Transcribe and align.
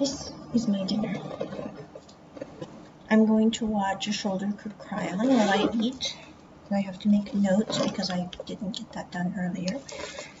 this 0.00 0.32
is 0.54 0.66
my 0.66 0.82
dinner. 0.84 1.14
I'm 3.10 3.26
going 3.26 3.50
to 3.52 3.66
watch 3.66 4.06
A 4.06 4.12
Shoulder 4.12 4.50
Could 4.56 4.78
Cry 4.78 5.08
On 5.08 5.28
while 5.28 5.50
I 5.50 5.68
eat. 5.74 6.16
I 6.72 6.80
have 6.80 6.98
to 7.00 7.08
make 7.08 7.34
notes 7.34 7.78
because 7.78 8.10
I 8.10 8.30
didn't 8.46 8.78
get 8.78 8.90
that 8.92 9.12
done 9.12 9.34
earlier. 9.38 9.78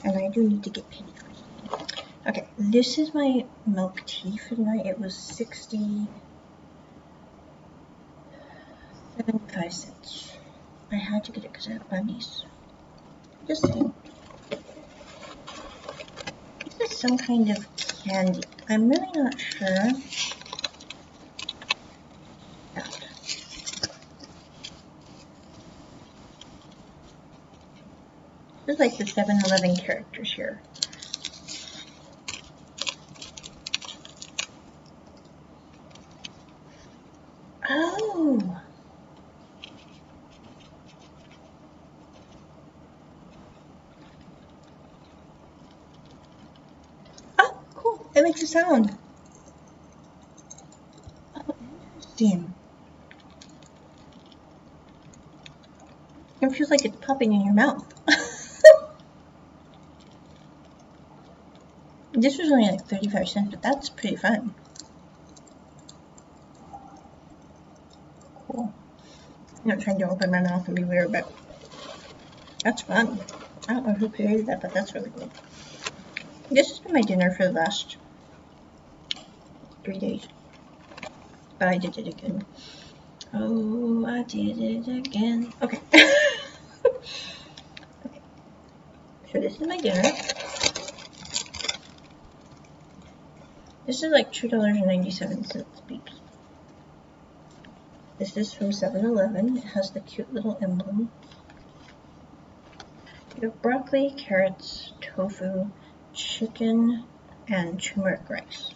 And 0.02 0.16
I 0.16 0.28
do 0.28 0.48
need 0.48 0.64
to 0.64 0.70
get 0.70 0.88
paid. 0.88 1.04
Okay, 2.26 2.48
this 2.56 2.96
is 2.96 3.12
my 3.12 3.44
milk 3.66 4.02
tea 4.06 4.38
for 4.38 4.54
tonight. 4.54 4.86
It 4.86 4.98
was 4.98 5.14
60 5.14 6.06
75 9.16 9.72
cents. 9.72 10.32
I 10.90 10.96
had 10.96 11.24
to 11.24 11.32
get 11.32 11.44
it 11.44 11.52
because 11.52 11.68
I 11.68 11.72
have 11.72 11.90
bunnies. 11.90 12.44
Just 13.46 13.66
saying. 13.66 13.92
This 16.64 16.92
is 16.92 16.98
some 16.98 17.18
kind 17.18 17.50
of 17.50 17.89
candy. 18.04 18.42
I'm 18.68 18.88
really 18.88 19.06
not 19.14 19.38
sure. 19.38 19.92
This 28.66 28.74
is 28.74 28.78
like 28.78 28.96
the 28.98 29.04
7-Eleven 29.04 29.76
characters 29.76 30.32
here. 30.32 30.62
Oh! 37.68 38.60
Oh, 47.38 47.60
cool. 47.74 48.10
It 48.14 48.22
makes 48.22 48.39
a 48.39 48.39
sound. 48.50 48.96
Oh, 51.36 51.54
interesting. 51.94 52.54
It 56.42 56.52
feels 56.52 56.70
like 56.70 56.84
it's 56.84 56.96
popping 57.04 57.32
in 57.32 57.44
your 57.44 57.54
mouth. 57.54 57.86
this 62.12 62.38
was 62.38 62.50
only 62.50 62.70
like 62.70 62.86
35 62.86 63.28
cents, 63.28 63.50
but 63.50 63.62
that's 63.62 63.88
pretty 63.90 64.16
fun. 64.16 64.54
Cool. 68.46 68.72
I'm 69.62 69.68
not 69.68 69.80
trying 69.80 69.98
to 69.98 70.10
open 70.10 70.30
my 70.30 70.40
mouth 70.40 70.66
and 70.66 70.76
be 70.76 70.84
weird, 70.84 71.12
but 71.12 71.30
that's 72.64 72.82
fun. 72.82 73.20
I 73.68 73.74
don't 73.74 73.86
know 73.86 73.92
who 73.92 74.08
created 74.08 74.46
that, 74.46 74.60
but 74.62 74.72
that's 74.72 74.94
really 74.94 75.10
cool. 75.10 75.30
This 76.50 76.68
has 76.70 76.80
been 76.80 76.94
my 76.94 77.02
dinner 77.02 77.30
for 77.30 77.46
the 77.46 77.52
last 77.52 77.96
three 79.84 79.98
days. 79.98 80.28
But 81.58 81.68
I 81.68 81.78
did 81.78 81.98
it 81.98 82.08
again. 82.08 82.44
Oh, 83.32 84.06
I 84.06 84.22
did 84.22 84.58
it 84.58 84.88
again. 84.88 85.52
Okay. 85.62 85.80
okay. 88.06 88.20
So 89.32 89.40
this 89.40 89.60
is 89.60 89.66
my 89.66 89.76
dinner. 89.76 90.10
This 93.86 94.02
is 94.02 94.12
like 94.12 94.32
$2.97 94.32 95.64
beeps. 95.88 96.20
This 98.18 98.36
is 98.36 98.52
from 98.52 98.68
7-Eleven. 98.68 99.56
It 99.56 99.64
has 99.64 99.90
the 99.90 100.00
cute 100.00 100.32
little 100.32 100.58
emblem. 100.62 101.10
You 103.36 103.48
have 103.48 103.62
broccoli, 103.62 104.14
carrots, 104.16 104.92
tofu, 105.00 105.70
chicken, 106.12 107.04
and 107.48 107.82
turmeric 107.82 108.28
rice. 108.28 108.70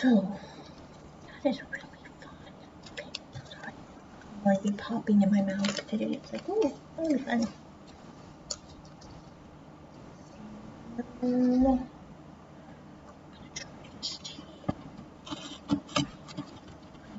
So, 0.00 0.34
that 1.42 1.50
is 1.50 1.60
really 1.70 1.84
fun. 2.22 2.34
Sorry. 3.50 3.72
Might 4.46 4.62
be 4.62 4.70
popping 4.70 5.20
in 5.20 5.30
my 5.30 5.42
mouth 5.42 5.86
today. 5.88 6.12
It's 6.12 6.32
like, 6.32 6.48
ooh, 6.48 6.72
that'll 6.96 7.12
be 7.12 7.18
fun. 7.22 7.46
Um, 11.22 11.86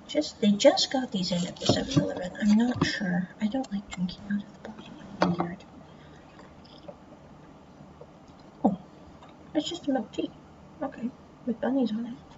just 0.08 0.42
they 0.42 0.50
just 0.52 0.92
got 0.92 1.12
these 1.12 1.32
in 1.32 1.46
at 1.46 1.58
the 1.58 1.68
7-Eleven. 1.68 2.32
I'm 2.42 2.58
not 2.58 2.84
sure. 2.84 3.30
I 3.40 3.46
don't 3.46 3.72
like 3.72 3.88
drinking 3.92 4.22
out 4.32 4.42
of 4.42 4.64
the 4.64 4.70
bottle. 5.28 5.46
Weird. 5.46 5.64
Oh, 8.66 8.80
it's 9.54 9.70
just 9.70 9.88
a 9.88 9.92
milk 9.92 10.12
tea. 10.12 10.32
Okay, 10.82 11.12
with 11.46 11.62
bunnies 11.62 11.92
on 11.92 12.08
it. 12.08 12.31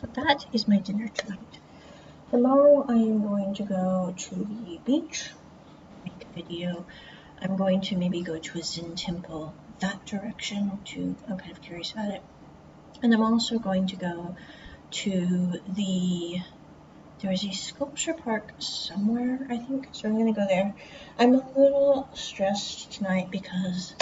So 0.00 0.06
that 0.14 0.46
is 0.54 0.66
my 0.66 0.78
dinner 0.78 1.08
tonight. 1.08 1.58
Tomorrow 2.30 2.86
I 2.88 2.94
am 2.94 3.20
going 3.20 3.52
to 3.56 3.64
go 3.64 4.14
to 4.16 4.34
the 4.34 4.80
beach, 4.86 5.30
make 6.04 6.26
a 6.26 6.34
video. 6.34 6.86
I'm 7.42 7.54
going 7.58 7.82
to 7.82 7.96
maybe 7.96 8.22
go 8.22 8.38
to 8.38 8.58
a 8.58 8.62
Zen 8.62 8.94
temple 8.94 9.54
that 9.80 10.06
direction 10.06 10.78
too. 10.86 11.16
I'm 11.28 11.36
kind 11.36 11.52
of 11.52 11.60
curious 11.60 11.92
about 11.92 12.14
it. 12.14 12.22
And 13.02 13.12
I'm 13.12 13.22
also 13.22 13.58
going 13.58 13.88
to 13.88 13.96
go 13.96 14.36
to 15.02 15.60
the 15.68 16.40
there 17.20 17.32
is 17.32 17.44
a 17.44 17.52
sculpture 17.52 18.14
park 18.14 18.54
somewhere 18.58 19.46
I 19.50 19.58
think 19.58 19.88
so 19.92 20.08
I'm 20.08 20.16
gonna 20.16 20.32
go 20.32 20.46
there 20.46 20.74
I'm 21.18 21.34
a 21.34 21.46
little 21.58 22.08
stressed 22.14 22.90
tonight 22.92 23.30
because 23.30 23.94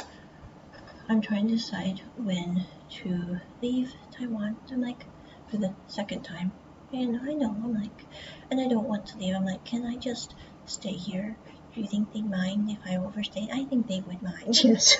I'm 1.09 1.21
trying 1.23 1.49
to 1.49 1.57
decide 1.57 2.03
when 2.17 2.65
to 3.03 3.41
leave 3.61 3.93
Taiwan 4.13 4.57
I'm 4.71 4.81
like 4.81 5.05
for 5.51 5.57
the 5.57 5.75
second 5.87 6.23
time. 6.23 6.53
And 6.93 7.21
I 7.21 7.35
know 7.35 7.51
I'm 7.51 7.75
like 7.75 8.05
and 8.51 8.61
I 8.61 8.69
don't 8.69 8.89
want 8.89 9.07
to 9.09 9.19
leave. 9.19 9.35
I'm 9.35 9.45
like 9.45 9.65
can 9.65 9.85
I 9.87 9.97
just 9.97 10.35
stay 10.67 10.93
here? 10.93 11.37
Do 11.75 11.81
you 11.81 11.87
think 11.87 12.13
they 12.13 12.23
mind 12.23 12.71
if 12.71 12.79
I 12.87 12.97
overstay? 12.97 13.49
I 13.53 13.65
think 13.65 13.87
they 13.89 14.01
would 14.01 14.23
mind 14.23 14.65
yes. 14.65 14.97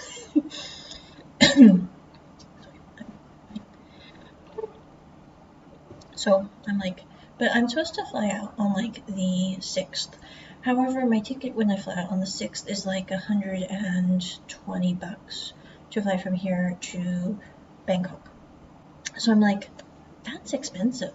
So 6.19 6.49
I'm 6.67 6.79
like, 6.79 7.05
but 7.39 7.55
I'm 7.55 7.69
supposed 7.69 7.95
to 7.95 8.05
fly 8.05 8.29
out 8.31 8.53
on 8.59 8.73
like 8.73 9.07
the 9.07 9.57
6th. 9.61 10.09
However, 10.63 11.07
my 11.07 11.21
ticket 11.21 11.55
when 11.55 11.71
I 11.71 11.77
fly 11.77 11.95
out 11.95 12.11
on 12.11 12.19
the 12.19 12.27
6th 12.27 12.69
is 12.69 12.85
like 12.85 13.11
120 13.11 14.95
bucks 14.95 15.53
to 15.91 16.03
fly 16.03 16.17
from 16.17 16.35
here 16.35 16.77
to 16.81 17.39
Bangkok. 17.87 18.31
So 19.17 19.31
I'm 19.31 19.41
like, 19.41 19.71
that's 20.25 20.53
expensive. 20.53 21.15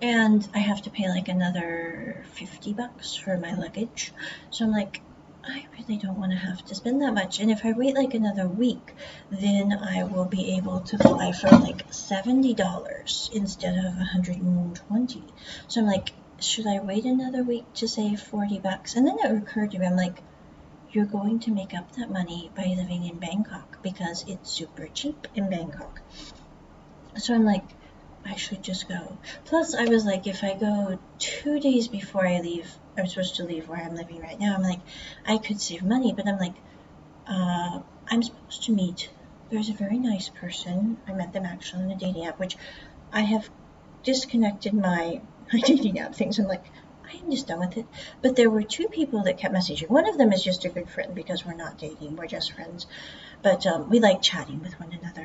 And 0.00 0.46
I 0.54 0.58
have 0.58 0.82
to 0.82 0.90
pay 0.90 1.08
like 1.08 1.28
another 1.28 2.24
50 2.32 2.72
bucks 2.72 3.14
for 3.14 3.36
my 3.36 3.54
luggage. 3.54 4.12
So 4.50 4.64
I'm 4.64 4.72
like, 4.72 5.00
I 5.46 5.66
really 5.78 5.98
don't 5.98 6.18
want 6.18 6.32
to 6.32 6.38
have 6.38 6.64
to 6.66 6.74
spend 6.74 7.02
that 7.02 7.12
much. 7.12 7.38
And 7.38 7.50
if 7.50 7.64
I 7.64 7.72
wait 7.72 7.94
like 7.94 8.14
another 8.14 8.48
week, 8.48 8.94
then 9.30 9.72
I 9.72 10.04
will 10.04 10.24
be 10.24 10.56
able 10.56 10.80
to 10.80 10.98
fly 10.98 11.32
for 11.32 11.48
like 11.50 11.88
$70 11.90 13.32
instead 13.32 13.76
of 13.76 13.96
120. 13.96 15.24
So 15.68 15.80
I'm 15.80 15.86
like, 15.86 16.12
should 16.40 16.66
I 16.66 16.80
wait 16.80 17.04
another 17.04 17.42
week 17.42 17.72
to 17.74 17.88
save 17.88 18.20
40 18.20 18.58
bucks? 18.60 18.96
And 18.96 19.06
then 19.06 19.18
it 19.18 19.36
occurred 19.36 19.72
to 19.72 19.78
me, 19.78 19.86
I'm 19.86 19.96
like, 19.96 20.22
you're 20.92 21.04
going 21.04 21.40
to 21.40 21.50
make 21.50 21.74
up 21.74 21.92
that 21.96 22.10
money 22.10 22.50
by 22.54 22.74
living 22.76 23.04
in 23.04 23.18
Bangkok 23.18 23.82
because 23.82 24.24
it's 24.28 24.50
super 24.50 24.86
cheap 24.86 25.26
in 25.34 25.50
Bangkok. 25.50 26.00
So 27.16 27.34
I'm 27.34 27.44
like, 27.44 27.64
I 28.26 28.36
should 28.36 28.62
just 28.62 28.88
go. 28.88 29.18
Plus, 29.44 29.74
I 29.74 29.84
was 29.84 30.04
like, 30.04 30.26
if 30.26 30.42
I 30.42 30.54
go 30.54 30.98
two 31.18 31.60
days 31.60 31.88
before 31.88 32.26
I 32.26 32.40
leave, 32.40 32.70
I'm 32.96 33.06
supposed 33.06 33.36
to 33.36 33.44
leave 33.44 33.68
where 33.68 33.80
I'm 33.80 33.94
living 33.94 34.20
right 34.20 34.38
now, 34.38 34.54
I'm 34.54 34.62
like, 34.62 34.80
I 35.26 35.38
could 35.38 35.60
save 35.60 35.82
money, 35.82 36.12
but 36.12 36.26
I'm 36.26 36.38
like, 36.38 36.54
uh, 37.26 37.80
I'm 38.08 38.22
supposed 38.22 38.64
to 38.64 38.72
meet. 38.72 39.10
There's 39.50 39.68
a 39.68 39.74
very 39.74 39.98
nice 39.98 40.28
person. 40.28 40.98
I 41.06 41.12
met 41.12 41.32
them 41.32 41.44
actually 41.44 41.84
on 41.84 41.90
a 41.90 41.96
dating 41.96 42.26
app, 42.26 42.38
which 42.38 42.56
I 43.12 43.20
have 43.20 43.48
disconnected 44.02 44.74
my, 44.74 45.20
my 45.52 45.60
dating 45.60 45.98
app 45.98 46.14
things. 46.14 46.38
I'm 46.38 46.46
like, 46.46 46.64
I'm 47.12 47.30
just 47.30 47.46
done 47.46 47.60
with 47.60 47.76
it. 47.76 47.86
But 48.22 48.36
there 48.36 48.50
were 48.50 48.62
two 48.62 48.88
people 48.88 49.22
that 49.24 49.38
kept 49.38 49.54
messaging. 49.54 49.88
One 49.88 50.08
of 50.08 50.18
them 50.18 50.32
is 50.32 50.42
just 50.42 50.64
a 50.64 50.68
good 50.68 50.88
friend 50.88 51.14
because 51.14 51.44
we're 51.44 51.54
not 51.54 51.78
dating, 51.78 52.16
we're 52.16 52.26
just 52.26 52.52
friends. 52.52 52.86
But 53.42 53.66
um, 53.66 53.90
we 53.90 54.00
like 54.00 54.22
chatting 54.22 54.62
with 54.62 54.78
one 54.80 54.92
another 54.92 55.23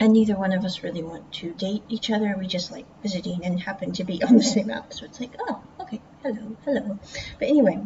and 0.00 0.12
neither 0.14 0.34
one 0.36 0.52
of 0.52 0.64
us 0.64 0.82
really 0.82 1.02
want 1.02 1.30
to 1.34 1.52
date 1.52 1.82
each 1.88 2.10
other. 2.10 2.34
We 2.38 2.46
just 2.46 2.72
like 2.72 2.86
visiting 3.02 3.44
and 3.44 3.60
happen 3.60 3.92
to 3.92 4.04
be 4.04 4.22
on 4.24 4.36
the 4.36 4.42
same 4.42 4.70
app. 4.70 4.92
So 4.94 5.04
it's 5.04 5.20
like, 5.20 5.34
oh, 5.38 5.62
okay, 5.80 6.00
hello, 6.22 6.56
hello. 6.64 6.98
But 7.38 7.48
anyway, 7.48 7.78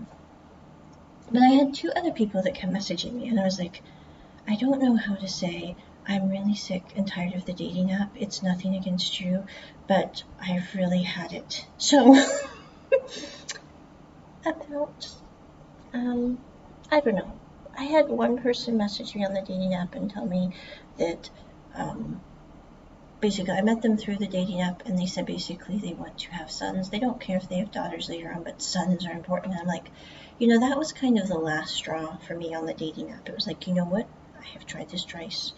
but 1.30 1.42
I 1.42 1.48
had 1.48 1.74
two 1.74 1.90
other 1.96 2.12
people 2.12 2.42
that 2.42 2.54
kept 2.54 2.72
messaging 2.72 3.14
me, 3.14 3.28
and 3.28 3.40
I 3.40 3.44
was 3.44 3.58
like, 3.58 3.82
I 4.46 4.56
don't 4.56 4.80
know 4.80 4.96
how 4.96 5.14
to 5.16 5.28
say, 5.28 5.74
I'm 6.06 6.28
really 6.30 6.54
sick 6.54 6.84
and 6.96 7.06
tired 7.08 7.34
of 7.34 7.46
the 7.46 7.52
dating 7.52 7.90
app. 7.92 8.12
It's 8.16 8.42
nothing 8.42 8.74
against 8.76 9.20
you, 9.20 9.44
but 9.88 10.22
I've 10.40 10.74
really 10.74 11.02
had 11.02 11.32
it. 11.32 11.66
So, 11.78 12.14
about 14.46 15.08
Um, 15.92 16.38
I 16.90 17.00
don't 17.00 17.14
know. 17.16 17.32
I 17.78 17.84
had 17.84 18.08
one 18.08 18.38
person 18.38 18.76
message 18.76 19.14
me 19.14 19.24
on 19.24 19.34
the 19.34 19.40
dating 19.40 19.74
app 19.74 19.94
and 19.94 20.10
tell 20.10 20.26
me 20.26 20.50
that 20.98 21.30
um, 21.74 22.20
basically 23.20 23.54
I 23.54 23.62
met 23.62 23.80
them 23.80 23.96
through 23.96 24.16
the 24.16 24.26
dating 24.26 24.60
app 24.60 24.82
and 24.86 24.98
they 24.98 25.06
said 25.06 25.26
basically 25.26 25.78
they 25.78 25.94
want 25.94 26.18
to 26.18 26.32
have 26.32 26.50
sons. 26.50 26.90
They 26.90 26.98
don't 26.98 27.20
care 27.20 27.38
if 27.38 27.48
they 27.48 27.56
have 27.56 27.72
daughters 27.72 28.08
later 28.08 28.30
on, 28.30 28.42
but 28.42 28.60
sons 28.60 29.06
are 29.06 29.12
important. 29.12 29.52
And 29.52 29.62
I'm 29.62 29.66
like, 29.66 29.90
you 30.38 30.48
know, 30.48 30.60
that 30.60 30.78
was 30.78 30.92
kind 30.92 31.18
of 31.18 31.28
the 31.28 31.38
last 31.38 31.74
straw 31.74 32.16
for 32.16 32.34
me 32.34 32.54
on 32.54 32.66
the 32.66 32.74
dating 32.74 33.10
app. 33.10 33.28
It 33.28 33.34
was 33.34 33.46
like, 33.46 33.66
you 33.66 33.74
know 33.74 33.86
what? 33.86 34.06
I 34.38 34.44
have 34.48 34.66
tried 34.66 34.90
this 34.90 35.04
twice. 35.04 35.52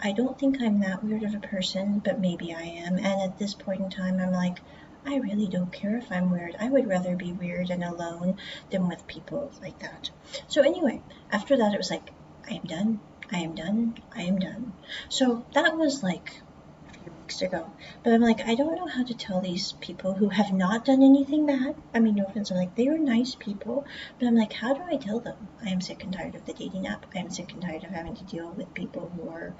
I 0.00 0.12
don't 0.12 0.38
think 0.38 0.60
I'm 0.60 0.80
that 0.80 1.02
weird 1.02 1.22
of 1.22 1.34
a 1.34 1.40
person, 1.40 2.00
but 2.04 2.20
maybe 2.20 2.52
I 2.52 2.62
am. 2.62 2.98
And 2.98 3.22
at 3.22 3.38
this 3.38 3.54
point 3.54 3.80
in 3.80 3.90
time, 3.90 4.20
I'm 4.20 4.32
like, 4.32 4.58
I 5.06 5.16
really 5.16 5.48
don't 5.48 5.72
care 5.72 5.96
if 5.96 6.12
I'm 6.12 6.30
weird. 6.30 6.56
I 6.60 6.68
would 6.68 6.86
rather 6.86 7.16
be 7.16 7.32
weird 7.32 7.70
and 7.70 7.82
alone 7.82 8.36
than 8.70 8.86
with 8.86 9.06
people 9.06 9.50
like 9.62 9.78
that. 9.78 10.10
So, 10.46 10.62
anyway, 10.62 11.00
after 11.32 11.56
that, 11.56 11.72
it 11.72 11.78
was 11.78 11.90
like, 11.90 12.12
I 12.50 12.54
am 12.54 12.64
done. 12.64 13.00
I 13.30 13.38
am 13.40 13.54
done. 13.54 13.94
I 14.16 14.22
am 14.22 14.38
done. 14.38 14.72
So, 15.08 15.44
that 15.52 15.76
was 15.76 16.02
like 16.02 16.40
a 16.88 16.98
few 16.98 17.12
weeks 17.12 17.42
ago. 17.42 17.70
But 18.02 18.14
I'm 18.14 18.22
like, 18.22 18.46
I 18.46 18.54
don't 18.54 18.76
know 18.76 18.86
how 18.86 19.04
to 19.04 19.14
tell 19.14 19.40
these 19.40 19.72
people 19.80 20.14
who 20.14 20.30
have 20.30 20.52
not 20.52 20.84
done 20.86 21.02
anything 21.02 21.46
bad. 21.46 21.74
I 21.94 21.98
mean, 22.00 22.14
no 22.14 22.24
offense, 22.24 22.50
I'm 22.50 22.56
like, 22.56 22.74
they 22.74 22.88
are 22.88 22.98
nice 22.98 23.34
people. 23.34 23.84
But 24.18 24.26
I'm 24.26 24.34
like, 24.36 24.52
how 24.54 24.72
do 24.74 24.82
I 24.90 24.96
tell 24.96 25.20
them? 25.20 25.48
I 25.64 25.68
am 25.68 25.80
sick 25.80 26.02
and 26.04 26.12
tired 26.12 26.34
of 26.34 26.46
the 26.46 26.54
dating 26.54 26.86
app. 26.86 27.06
I 27.14 27.18
am 27.18 27.30
sick 27.30 27.52
and 27.52 27.62
tired 27.62 27.84
of 27.84 27.90
having 27.90 28.16
to 28.16 28.24
deal 28.24 28.50
with 28.50 28.72
people 28.74 29.10
who 29.14 29.28
are 29.28 29.54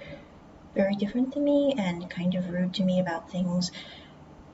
very 0.74 0.94
different 0.94 1.34
than 1.34 1.44
me 1.44 1.74
and 1.76 2.08
kind 2.08 2.34
of 2.34 2.48
rude 2.50 2.74
to 2.74 2.84
me 2.84 3.00
about 3.00 3.30
things 3.30 3.70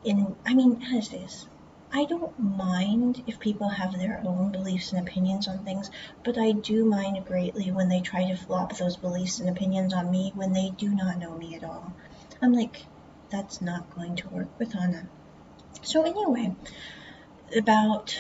in 0.03 0.37
I 0.47 0.55
mean, 0.55 0.81
how 0.81 0.99
is 0.99 1.09
this. 1.09 1.47
I 1.97 2.07
don't 2.07 2.37
mind 2.41 3.23
if 3.29 3.39
people 3.39 3.69
have 3.69 3.97
their 3.97 4.21
own 4.27 4.51
beliefs 4.51 4.93
and 4.93 5.07
opinions 5.07 5.47
on 5.47 5.59
things, 5.59 5.93
but 6.25 6.37
I 6.37 6.51
do 6.51 6.85
mind 6.85 7.25
greatly 7.25 7.71
when 7.71 7.89
they 7.89 8.01
try 8.01 8.25
to 8.29 8.37
flop 8.37 8.77
those 8.77 8.97
beliefs 8.97 9.39
and 9.39 9.49
opinions 9.49 9.95
on 9.95 10.11
me 10.11 10.33
when 10.35 10.53
they 10.53 10.71
do 10.71 10.89
not 10.89 11.19
know 11.19 11.39
me 11.39 11.55
at 11.55 11.63
all. 11.63 11.93
I'm 12.43 12.53
like, 12.53 12.87
that's 13.31 13.63
not 13.63 13.95
going 13.95 14.17
to 14.17 14.29
work 14.29 14.49
with 14.59 14.75
Onna. 14.75 15.07
So 15.83 16.03
anyway, 16.03 16.57
about 17.57 18.19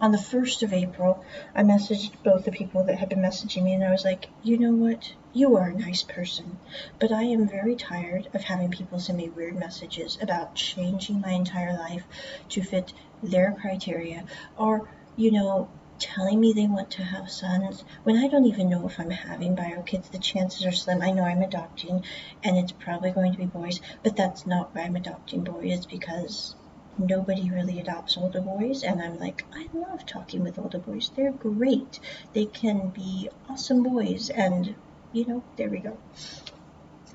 on 0.00 0.12
the 0.12 0.18
1st 0.18 0.62
of 0.62 0.72
April, 0.72 1.24
I 1.54 1.62
messaged 1.62 2.22
both 2.22 2.44
the 2.44 2.50
people 2.50 2.84
that 2.84 2.98
had 2.98 3.08
been 3.08 3.20
messaging 3.20 3.62
me, 3.64 3.72
and 3.72 3.84
I 3.84 3.90
was 3.90 4.04
like, 4.04 4.28
you 4.42 4.58
know 4.58 4.72
what? 4.72 5.12
You 5.32 5.56
are 5.56 5.68
a 5.68 5.74
nice 5.74 6.02
person, 6.02 6.58
but 6.98 7.12
I 7.12 7.22
am 7.22 7.48
very 7.48 7.76
tired 7.76 8.28
of 8.34 8.42
having 8.42 8.70
people 8.70 9.00
send 9.00 9.18
me 9.18 9.28
weird 9.28 9.56
messages 9.56 10.18
about 10.20 10.54
changing 10.54 11.20
my 11.20 11.30
entire 11.30 11.76
life 11.76 12.04
to 12.50 12.62
fit 12.62 12.92
their 13.22 13.56
criteria, 13.60 14.24
or, 14.58 14.88
you 15.16 15.30
know, 15.30 15.68
telling 15.98 16.38
me 16.38 16.52
they 16.52 16.66
want 16.66 16.90
to 16.90 17.02
have 17.02 17.30
sons 17.30 17.82
when 18.04 18.16
I 18.16 18.28
don't 18.28 18.44
even 18.44 18.68
know 18.68 18.86
if 18.86 19.00
I'm 19.00 19.08
having 19.08 19.54
bio 19.54 19.80
kids. 19.80 20.10
The 20.10 20.18
chances 20.18 20.66
are 20.66 20.72
slim. 20.72 21.00
I 21.00 21.10
know 21.10 21.24
I'm 21.24 21.40
adopting, 21.40 22.04
and 22.44 22.58
it's 22.58 22.72
probably 22.72 23.12
going 23.12 23.32
to 23.32 23.38
be 23.38 23.46
boys, 23.46 23.80
but 24.02 24.14
that's 24.14 24.46
not 24.46 24.74
why 24.74 24.82
I'm 24.82 24.96
adopting 24.96 25.42
boys, 25.42 25.86
because 25.86 26.54
nobody 26.98 27.50
really 27.50 27.78
adopts 27.78 28.16
older 28.16 28.40
boys 28.40 28.82
and 28.82 29.02
i'm 29.02 29.18
like 29.18 29.44
i 29.54 29.66
love 29.74 30.04
talking 30.06 30.42
with 30.42 30.58
older 30.58 30.78
boys 30.78 31.10
they're 31.16 31.32
great 31.32 32.00
they 32.32 32.46
can 32.46 32.88
be 32.88 33.28
awesome 33.48 33.82
boys 33.82 34.30
and 34.30 34.74
you 35.12 35.26
know 35.26 35.42
there 35.56 35.68
we 35.68 35.78
go 35.78 35.96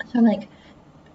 so 0.07 0.19
i'm 0.19 0.25
like 0.25 0.47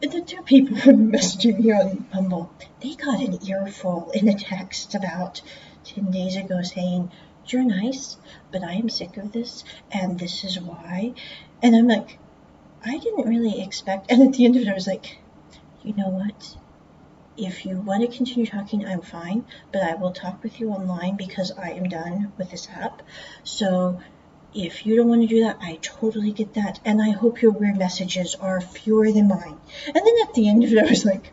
the 0.01 0.21
two 0.21 0.43
people 0.43 0.77
who 0.77 0.93
messaging 1.13 1.59
me 1.59 1.73
on 1.73 2.07
Bumble, 2.13 2.51
they 2.83 2.95
got 2.95 3.21
an 3.21 3.39
earful 3.49 4.11
in 4.13 4.29
a 4.29 4.39
text 4.39 4.95
about 4.95 5.41
10 5.85 6.11
days 6.11 6.37
ago 6.37 6.61
saying, 6.63 7.11
You're 7.47 7.65
nice, 7.65 8.19
but 8.53 8.63
I 8.63 8.75
am 8.75 8.91
sick 8.91 9.17
of 9.17 9.33
this, 9.33 9.65
and 9.91 10.19
this 10.19 10.45
is 10.45 10.61
why. 10.61 11.15
And 11.63 11.75
I'm 11.75 11.89
like, 11.89 12.19
I 12.85 12.99
didn't 12.99 13.29
really 13.29 13.63
expect. 13.63 14.11
And 14.11 14.23
at 14.23 14.35
the 14.35 14.45
end 14.45 14.57
of 14.57 14.63
it, 14.63 14.69
I 14.69 14.75
was 14.75 14.87
like, 14.87 15.19
You 15.83 15.95
know 15.95 16.11
what? 16.11 16.57
If 17.37 17.67
you 17.67 17.79
want 17.81 18.03
to 18.03 18.17
continue 18.17 18.47
talking, 18.47 18.87
I'm 18.87 19.03
fine, 19.03 19.45
but 19.73 19.83
I 19.83 19.95
will 19.95 20.13
talk 20.13 20.43
with 20.43 20.61
you 20.61 20.71
online 20.71 21.17
because 21.17 21.53
I 21.53 21.71
am 21.71 21.89
done 21.89 22.33
with 22.39 22.51
this 22.51 22.69
app. 22.69 23.03
So 23.45 24.01
if 24.55 24.87
you 24.87 24.97
don't 24.97 25.09
want 25.09 25.23
to 25.23 25.29
do 25.29 25.45
that, 25.45 25.59
I 25.61 25.79
totally 25.83 26.33
get 26.33 26.55
that. 26.55 26.81
And 26.85 27.01
I 27.03 27.11
hope 27.11 27.43
your 27.43 27.51
weird 27.51 27.79
messages 27.79 28.35
are 28.37 28.61
fewer 28.61 29.13
than 29.13 29.29
mine. 29.29 29.59
And 29.87 29.95
then 29.95 30.15
at 30.23 30.35
the 30.35 30.49
end 30.49 30.65
of 30.65 30.73
it, 30.73 30.79
I 30.79 30.89
was 30.89 31.05
like, 31.05 31.33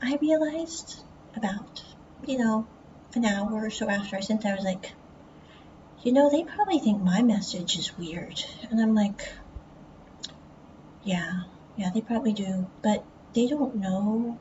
I 0.00 0.16
realized 0.20 1.02
about, 1.36 1.82
you 2.26 2.38
know, 2.38 2.66
an 3.14 3.24
hour 3.24 3.64
or 3.64 3.70
so 3.70 3.88
after 3.88 4.16
I 4.16 4.20
sent 4.20 4.42
that, 4.42 4.52
I 4.52 4.56
was 4.56 4.64
like, 4.64 4.92
you 6.02 6.12
know, 6.12 6.30
they 6.30 6.44
probably 6.44 6.78
think 6.78 7.02
my 7.02 7.22
message 7.22 7.78
is 7.78 7.96
weird. 7.96 8.44
And 8.70 8.80
I'm 8.80 8.94
like, 8.94 9.28
yeah, 11.02 11.42
yeah, 11.76 11.90
they 11.92 12.00
probably 12.00 12.32
do. 12.32 12.66
But 12.82 13.04
they 13.32 13.46
don't 13.48 13.76
know 13.76 14.38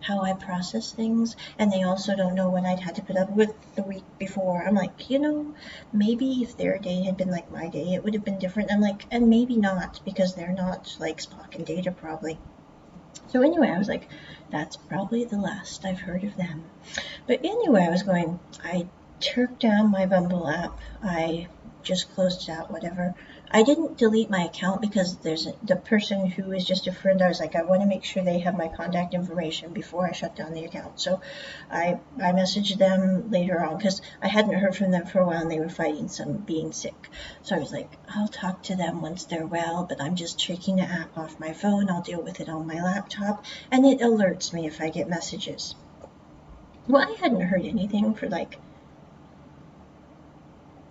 how 0.00 0.22
I 0.22 0.32
process 0.32 0.92
things, 0.92 1.36
and 1.58 1.72
they 1.72 1.82
also 1.82 2.16
don't 2.16 2.34
know 2.34 2.48
what 2.48 2.64
I'd 2.64 2.80
had 2.80 2.94
to 2.96 3.02
put 3.02 3.16
up 3.16 3.30
with 3.30 3.52
the 3.74 3.82
week 3.82 4.04
before. 4.18 4.62
I'm 4.66 4.74
like, 4.74 5.10
you 5.10 5.18
know, 5.18 5.54
maybe 5.92 6.42
if 6.42 6.56
their 6.56 6.78
day 6.78 7.02
had 7.02 7.16
been 7.16 7.30
like 7.30 7.50
my 7.50 7.68
day, 7.68 7.94
it 7.94 8.04
would 8.04 8.14
have 8.14 8.24
been 8.24 8.38
different. 8.38 8.72
I'm 8.72 8.80
like, 8.80 9.06
and 9.10 9.28
maybe 9.28 9.56
not 9.56 10.00
because 10.04 10.34
they're 10.34 10.52
not 10.52 10.96
like 10.98 11.18
Spock 11.18 11.54
and 11.54 11.66
Data 11.66 11.90
probably. 11.90 12.38
So 13.28 13.42
anyway, 13.42 13.68
I 13.70 13.78
was 13.78 13.88
like, 13.88 14.08
that's 14.50 14.76
probably 14.76 15.24
the 15.24 15.38
last 15.38 15.84
I've 15.84 16.00
heard 16.00 16.24
of 16.24 16.36
them. 16.36 16.64
But 17.26 17.40
anyway, 17.44 17.84
I 17.84 17.90
was 17.90 18.02
going, 18.02 18.40
I 18.64 18.88
took 19.20 19.58
down 19.58 19.90
my 19.90 20.06
Bumble 20.06 20.48
app. 20.48 20.80
I 21.02 21.48
just 21.82 22.12
closed 22.14 22.48
it 22.48 22.52
out, 22.52 22.70
whatever. 22.70 23.14
I 23.52 23.64
didn't 23.64 23.98
delete 23.98 24.30
my 24.30 24.44
account 24.44 24.80
because 24.80 25.16
there's 25.18 25.46
a, 25.46 25.54
the 25.64 25.74
person 25.74 26.26
who 26.26 26.52
is 26.52 26.64
just 26.64 26.86
a 26.86 26.92
friend. 26.92 27.20
I 27.20 27.28
was 27.28 27.40
like, 27.40 27.56
I 27.56 27.62
want 27.62 27.82
to 27.82 27.88
make 27.88 28.04
sure 28.04 28.22
they 28.22 28.38
have 28.38 28.56
my 28.56 28.68
contact 28.68 29.12
information 29.12 29.72
before 29.72 30.06
I 30.06 30.12
shut 30.12 30.36
down 30.36 30.52
the 30.52 30.64
account. 30.64 31.00
So 31.00 31.20
I 31.70 31.98
I 32.16 32.32
messaged 32.32 32.78
them 32.78 33.30
later 33.30 33.64
on 33.64 33.76
because 33.76 34.02
I 34.22 34.28
hadn't 34.28 34.54
heard 34.54 34.76
from 34.76 34.92
them 34.92 35.06
for 35.06 35.18
a 35.18 35.26
while 35.26 35.42
and 35.42 35.50
they 35.50 35.58
were 35.58 35.68
fighting 35.68 36.08
some 36.08 36.36
being 36.36 36.72
sick. 36.72 37.08
So 37.42 37.56
I 37.56 37.58
was 37.58 37.72
like, 37.72 37.90
I'll 38.08 38.28
talk 38.28 38.62
to 38.64 38.76
them 38.76 39.02
once 39.02 39.24
they're 39.24 39.46
well, 39.46 39.84
but 39.84 40.00
I'm 40.00 40.14
just 40.14 40.38
taking 40.38 40.76
the 40.76 40.82
app 40.82 41.18
off 41.18 41.40
my 41.40 41.52
phone. 41.52 41.90
I'll 41.90 42.02
deal 42.02 42.22
with 42.22 42.40
it 42.40 42.48
on 42.48 42.68
my 42.68 42.80
laptop, 42.80 43.44
and 43.72 43.84
it 43.84 43.98
alerts 43.98 44.52
me 44.52 44.66
if 44.66 44.80
I 44.80 44.90
get 44.90 45.08
messages. 45.08 45.74
Well, 46.86 47.02
I 47.02 47.16
hadn't 47.20 47.40
heard 47.40 47.64
anything 47.64 48.14
for 48.14 48.28
like 48.28 48.58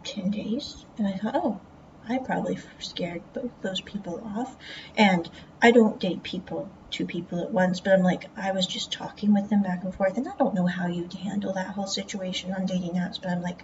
10 0.09 0.31
days, 0.31 0.85
and 0.97 1.07
I 1.07 1.13
thought, 1.13 1.35
oh, 1.35 1.59
I 2.07 2.17
probably 2.17 2.57
scared 2.79 3.21
both 3.33 3.51
those 3.61 3.81
people 3.81 4.21
off. 4.25 4.57
And 4.97 5.29
I 5.61 5.69
don't 5.69 5.99
date 5.99 6.23
people, 6.23 6.67
two 6.89 7.05
people 7.05 7.43
at 7.43 7.51
once, 7.51 7.79
but 7.79 7.93
I'm 7.93 8.01
like, 8.01 8.25
I 8.35 8.51
was 8.51 8.65
just 8.65 8.91
talking 8.91 9.33
with 9.33 9.49
them 9.49 9.61
back 9.61 9.83
and 9.83 9.93
forth, 9.93 10.17
and 10.17 10.27
I 10.27 10.35
don't 10.37 10.55
know 10.55 10.65
how 10.65 10.87
you'd 10.87 11.13
handle 11.13 11.53
that 11.53 11.67
whole 11.67 11.85
situation 11.85 12.51
on 12.53 12.65
dating 12.65 12.93
apps, 12.93 13.21
but 13.21 13.29
I'm 13.29 13.43
like, 13.43 13.63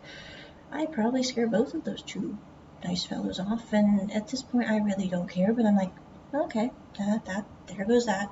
I 0.72 0.86
probably 0.86 1.24
scare 1.24 1.48
both 1.48 1.74
of 1.74 1.84
those 1.84 2.04
two 2.04 2.38
nice 2.84 3.06
fellows 3.06 3.40
off. 3.40 3.74
And 3.74 4.12
at 4.12 4.28
this 4.28 4.44
point, 4.44 4.70
I 4.70 4.78
really 4.78 5.08
don't 5.08 5.30
care, 5.30 5.52
but 5.52 5.66
I'm 5.66 5.76
like, 5.76 5.94
okay, 6.34 6.72
that, 7.00 7.26
that, 7.26 7.46
there 7.68 7.86
goes 7.86 8.06
that. 8.06 8.30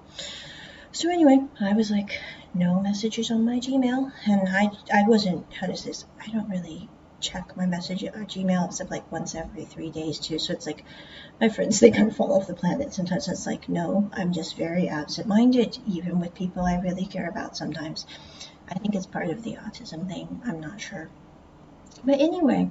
So 0.91 1.09
anyway, 1.09 1.39
I 1.59 1.73
was 1.73 1.89
like, 1.89 2.21
no 2.53 2.79
messages 2.79 3.31
on 3.31 3.45
my 3.45 3.59
Gmail, 3.59 4.11
and 4.27 4.47
I, 4.47 4.69
I 4.93 5.07
wasn't, 5.07 5.51
how 5.51 5.65
does 5.65 5.83
this, 5.83 6.05
I 6.21 6.29
don't 6.29 6.49
really 6.49 6.87
check 7.23 7.55
my 7.55 7.65
message 7.65 8.03
at 8.03 8.13
Gmail 8.13 8.67
except 8.67 8.91
like 8.91 9.11
once 9.11 9.33
every 9.33 9.65
three 9.65 9.89
days 9.89 10.19
too. 10.19 10.37
So 10.37 10.53
it's 10.53 10.67
like 10.67 10.83
my 11.39 11.49
friends 11.49 11.79
they 11.81 11.89
kind 11.89 12.09
of 12.09 12.15
fall 12.15 12.33
off 12.33 12.47
the 12.47 12.53
planet. 12.53 12.93
Sometimes 12.93 13.27
it's 13.27 13.47
like 13.47 13.69
no, 13.69 14.11
I'm 14.13 14.33
just 14.33 14.57
very 14.57 14.89
absent-minded, 14.89 15.79
even 15.87 16.19
with 16.19 16.35
people 16.35 16.63
I 16.63 16.79
really 16.79 17.05
care 17.05 17.29
about. 17.29 17.57
Sometimes 17.57 18.05
I 18.67 18.75
think 18.75 18.93
it's 18.93 19.05
part 19.05 19.29
of 19.29 19.43
the 19.43 19.55
autism 19.55 20.07
thing. 20.07 20.41
I'm 20.45 20.59
not 20.59 20.81
sure. 20.81 21.09
But 22.03 22.19
anyway, 22.19 22.69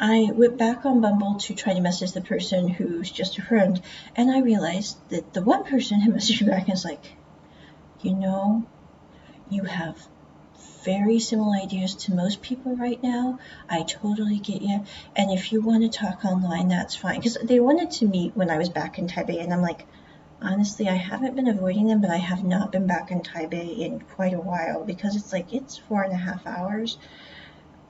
I 0.00 0.30
went 0.32 0.56
back 0.56 0.84
on 0.86 1.00
Bumble 1.00 1.36
to 1.40 1.54
try 1.54 1.74
to 1.74 1.80
message 1.80 2.12
the 2.12 2.20
person 2.20 2.68
who's 2.68 3.10
just 3.10 3.38
a 3.38 3.42
friend, 3.42 3.80
and 4.16 4.30
I 4.30 4.40
realized 4.40 4.96
that 5.10 5.34
the 5.34 5.42
one 5.42 5.64
person 5.64 6.00
who 6.00 6.12
messaged 6.16 6.42
me 6.42 6.48
back 6.48 6.70
is 6.70 6.84
like, 6.84 7.04
you 8.00 8.14
know, 8.14 8.66
you 9.50 9.64
have 9.64 9.96
very 10.84 11.18
similar 11.18 11.56
ideas 11.56 11.94
to 11.94 12.14
most 12.14 12.42
people 12.42 12.76
right 12.76 13.02
now. 13.02 13.38
I 13.68 13.82
totally 13.82 14.38
get 14.38 14.62
you. 14.62 14.84
And 15.16 15.30
if 15.30 15.52
you 15.52 15.60
want 15.60 15.82
to 15.82 15.98
talk 15.98 16.24
online, 16.24 16.68
that's 16.68 16.94
fine. 16.94 17.16
Because 17.16 17.38
they 17.42 17.60
wanted 17.60 17.90
to 17.92 18.06
meet 18.06 18.36
when 18.36 18.50
I 18.50 18.58
was 18.58 18.68
back 18.68 18.98
in 18.98 19.08
Taipei, 19.08 19.42
and 19.42 19.52
I'm 19.52 19.62
like, 19.62 19.86
honestly, 20.40 20.88
I 20.88 20.96
haven't 20.96 21.36
been 21.36 21.48
avoiding 21.48 21.86
them, 21.86 22.00
but 22.00 22.10
I 22.10 22.18
have 22.18 22.44
not 22.44 22.70
been 22.70 22.86
back 22.86 23.10
in 23.10 23.20
Taipei 23.20 23.78
in 23.78 24.00
quite 24.00 24.34
a 24.34 24.40
while 24.40 24.84
because 24.84 25.16
it's 25.16 25.32
like 25.32 25.52
it's 25.52 25.78
four 25.78 26.02
and 26.02 26.12
a 26.12 26.16
half 26.16 26.46
hours. 26.46 26.98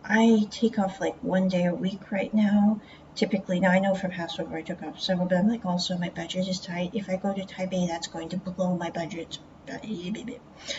I 0.05 0.47
take 0.51 0.79
off 0.79 1.01
like 1.01 1.17
one 1.23 1.49
day 1.49 1.65
a 1.65 1.75
week 1.75 2.13
right 2.13 2.33
now. 2.33 2.81
Typically, 3.15 3.61
now 3.61 3.71
I 3.71 3.79
know 3.79 3.95
for 3.95 4.09
Passover 4.09 4.57
I 4.57 4.63
took 4.63 4.83
off 4.83 5.01
several, 5.01 5.29
but 5.29 5.39
I'm 5.39 5.49
like 5.49 5.65
also 5.65 5.97
my 5.97 6.09
budget 6.09 6.49
is 6.49 6.61
tight. 6.61 6.91
If 6.95 7.09
I 7.09 7.17
go 7.17 7.33
to 7.33 7.43
Taipei, 7.43 7.87
that's 7.87 8.09
going 8.09 8.29
to 8.31 8.37
blow 8.37 8.77
my 8.77 8.91
budget 8.91 9.39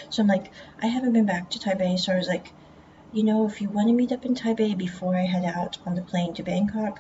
so 0.10 0.22
I'm 0.22 0.27
like, 0.27 0.51
I 0.82 0.88
haven't 0.88 1.13
been 1.13 1.25
back 1.25 1.50
to 1.51 1.60
Taipei, 1.60 1.98
so 1.98 2.13
I 2.13 2.18
was 2.18 2.27
like, 2.27 2.54
you 3.12 3.24
know, 3.24 3.48
if 3.48 3.62
you 3.62 3.70
want 3.70 3.88
to 3.88 3.94
meet 3.94 4.12
up 4.12 4.25
in 4.25 4.36
Taipei 4.36 4.77
before 4.77 5.15
I 5.15 5.25
head 5.25 5.46
out 5.46 5.77
on 5.86 5.96
the 5.96 6.01
plane 6.01 6.34
to 6.36 6.44
Bangkok, 6.44 7.00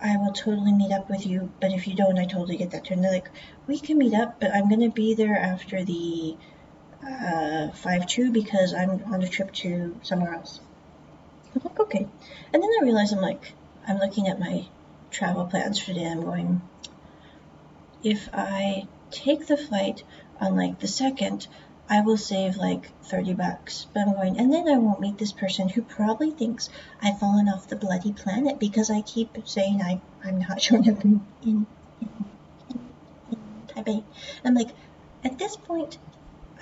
I 0.00 0.16
will 0.16 0.32
totally 0.32 0.72
meet 0.72 0.90
up 0.90 1.08
with 1.08 1.26
you. 1.26 1.52
But 1.60 1.72
if 1.72 1.86
you 1.86 1.94
don't, 1.94 2.18
I 2.18 2.24
totally 2.24 2.56
get 2.56 2.72
that 2.72 2.84
too. 2.84 2.94
And 2.94 3.04
they're 3.04 3.12
like, 3.12 3.30
we 3.66 3.78
can 3.78 3.98
meet 3.98 4.14
up, 4.14 4.40
but 4.40 4.52
I'm 4.52 4.68
going 4.68 4.80
to 4.80 4.90
be 4.90 5.14
there 5.14 5.36
after 5.36 5.84
the 5.84 6.36
uh, 7.04 7.70
5-2 7.70 8.32
because 8.32 8.74
I'm 8.74 9.04
on 9.04 9.22
a 9.22 9.28
trip 9.28 9.52
to 9.62 9.96
somewhere 10.02 10.34
else. 10.34 10.60
I'm 11.54 11.62
like, 11.64 11.78
okay. 11.78 12.08
And 12.52 12.62
then 12.62 12.70
I 12.80 12.84
realize 12.84 13.12
I'm 13.12 13.20
like, 13.20 13.52
I'm 13.86 13.98
looking 13.98 14.28
at 14.28 14.38
my 14.38 14.66
travel 15.10 15.46
plans 15.46 15.78
for 15.78 15.86
today. 15.86 16.06
I'm 16.06 16.22
going, 16.22 16.62
if 18.02 18.28
I 18.32 18.86
take 19.10 19.46
the 19.46 19.56
flight 19.56 20.02
on 20.40 20.56
like 20.56 20.80
the 20.80 20.88
second, 20.88 21.46
I 21.88 22.00
will 22.00 22.16
save 22.16 22.56
like 22.56 22.90
30 23.04 23.34
bucks. 23.34 23.86
But 23.92 24.08
I'm 24.08 24.14
going, 24.14 24.38
and 24.38 24.52
then 24.52 24.68
I 24.68 24.78
won't 24.78 25.00
meet 25.00 25.18
this 25.18 25.32
person 25.32 25.68
who 25.68 25.82
probably 25.82 26.30
thinks 26.30 26.70
I've 27.00 27.18
fallen 27.18 27.48
off 27.48 27.68
the 27.68 27.76
bloody 27.76 28.12
planet 28.12 28.58
because 28.58 28.90
I 28.90 29.02
keep 29.02 29.36
saying 29.46 29.82
I, 29.82 30.00
I'm 30.24 30.38
not 30.38 30.62
showing 30.62 30.88
up 30.88 31.04
in, 31.04 31.20
in, 31.44 31.66
in, 32.00 32.78
Taipei. 33.68 34.04
I'm 34.44 34.54
like, 34.54 34.70
at 35.24 35.38
this 35.38 35.56
point, 35.56 35.98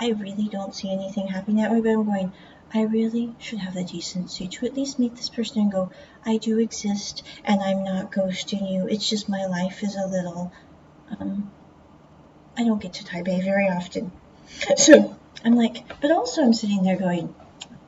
I 0.00 0.10
really 0.10 0.48
don't 0.48 0.74
see 0.74 0.90
anything 0.90 1.28
happening 1.28 1.58
that 1.58 1.70
way, 1.70 1.80
but 1.80 1.90
I'm 1.90 2.04
going, 2.04 2.32
I 2.72 2.82
really 2.82 3.34
should 3.38 3.58
have 3.58 3.74
the 3.74 3.82
decency 3.82 4.46
to 4.46 4.66
at 4.66 4.74
least 4.74 4.98
meet 4.98 5.16
this 5.16 5.28
person 5.28 5.62
and 5.62 5.72
go, 5.72 5.90
I 6.24 6.36
do 6.36 6.58
exist 6.58 7.24
and 7.44 7.60
I'm 7.60 7.82
not 7.82 8.12
ghosting 8.12 8.70
you. 8.72 8.86
It's 8.86 9.08
just 9.08 9.28
my 9.28 9.46
life 9.46 9.82
is 9.82 9.96
a 9.96 10.06
little, 10.06 10.52
um, 11.18 11.50
I 12.56 12.64
don't 12.64 12.80
get 12.80 12.92
to 12.94 13.04
Taipei 13.04 13.42
very 13.42 13.68
often. 13.68 14.12
So 14.76 15.16
I'm 15.44 15.54
like, 15.54 16.00
but 16.00 16.10
also 16.10 16.42
I'm 16.42 16.52
sitting 16.52 16.82
there 16.82 16.96
going, 16.96 17.34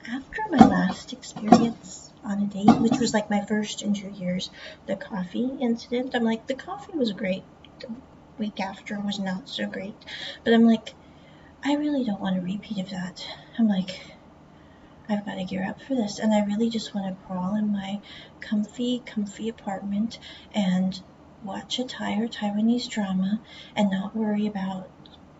after 0.08 0.42
my 0.50 0.64
last 0.66 1.12
experience 1.12 2.12
on 2.24 2.42
a 2.42 2.46
date, 2.46 2.80
which 2.80 2.98
was 2.98 3.12
like 3.12 3.30
my 3.30 3.44
first 3.44 3.82
in 3.82 3.94
two 3.94 4.10
years, 4.10 4.50
the 4.86 4.96
coffee 4.96 5.50
incident, 5.60 6.14
I'm 6.14 6.24
like, 6.24 6.46
the 6.46 6.54
coffee 6.54 6.96
was 6.96 7.12
great. 7.12 7.42
The 7.80 7.88
week 8.38 8.60
after 8.60 8.98
was 9.00 9.18
not 9.18 9.48
so 9.48 9.66
great. 9.66 9.94
But 10.44 10.54
I'm 10.54 10.66
like, 10.66 10.94
I 11.64 11.74
really 11.74 12.04
don't 12.04 12.20
want 12.20 12.38
a 12.38 12.40
repeat 12.40 12.78
of 12.78 12.90
that. 12.90 13.24
I'm 13.58 13.68
like, 13.68 14.00
I've 15.12 15.26
got 15.26 15.34
to 15.34 15.44
gear 15.44 15.66
up 15.68 15.80
for 15.82 15.94
this. 15.94 16.18
And 16.18 16.32
I 16.32 16.44
really 16.44 16.70
just 16.70 16.94
want 16.94 17.06
to 17.06 17.26
crawl 17.26 17.54
in 17.54 17.70
my 17.70 18.00
comfy, 18.40 19.02
comfy 19.04 19.48
apartment 19.48 20.18
and 20.54 21.00
watch 21.44 21.78
a 21.78 21.84
Thai 21.84 22.18
or 22.18 22.28
Taiwanese 22.28 22.88
drama 22.88 23.40
and 23.76 23.90
not 23.90 24.16
worry 24.16 24.46
about 24.46 24.88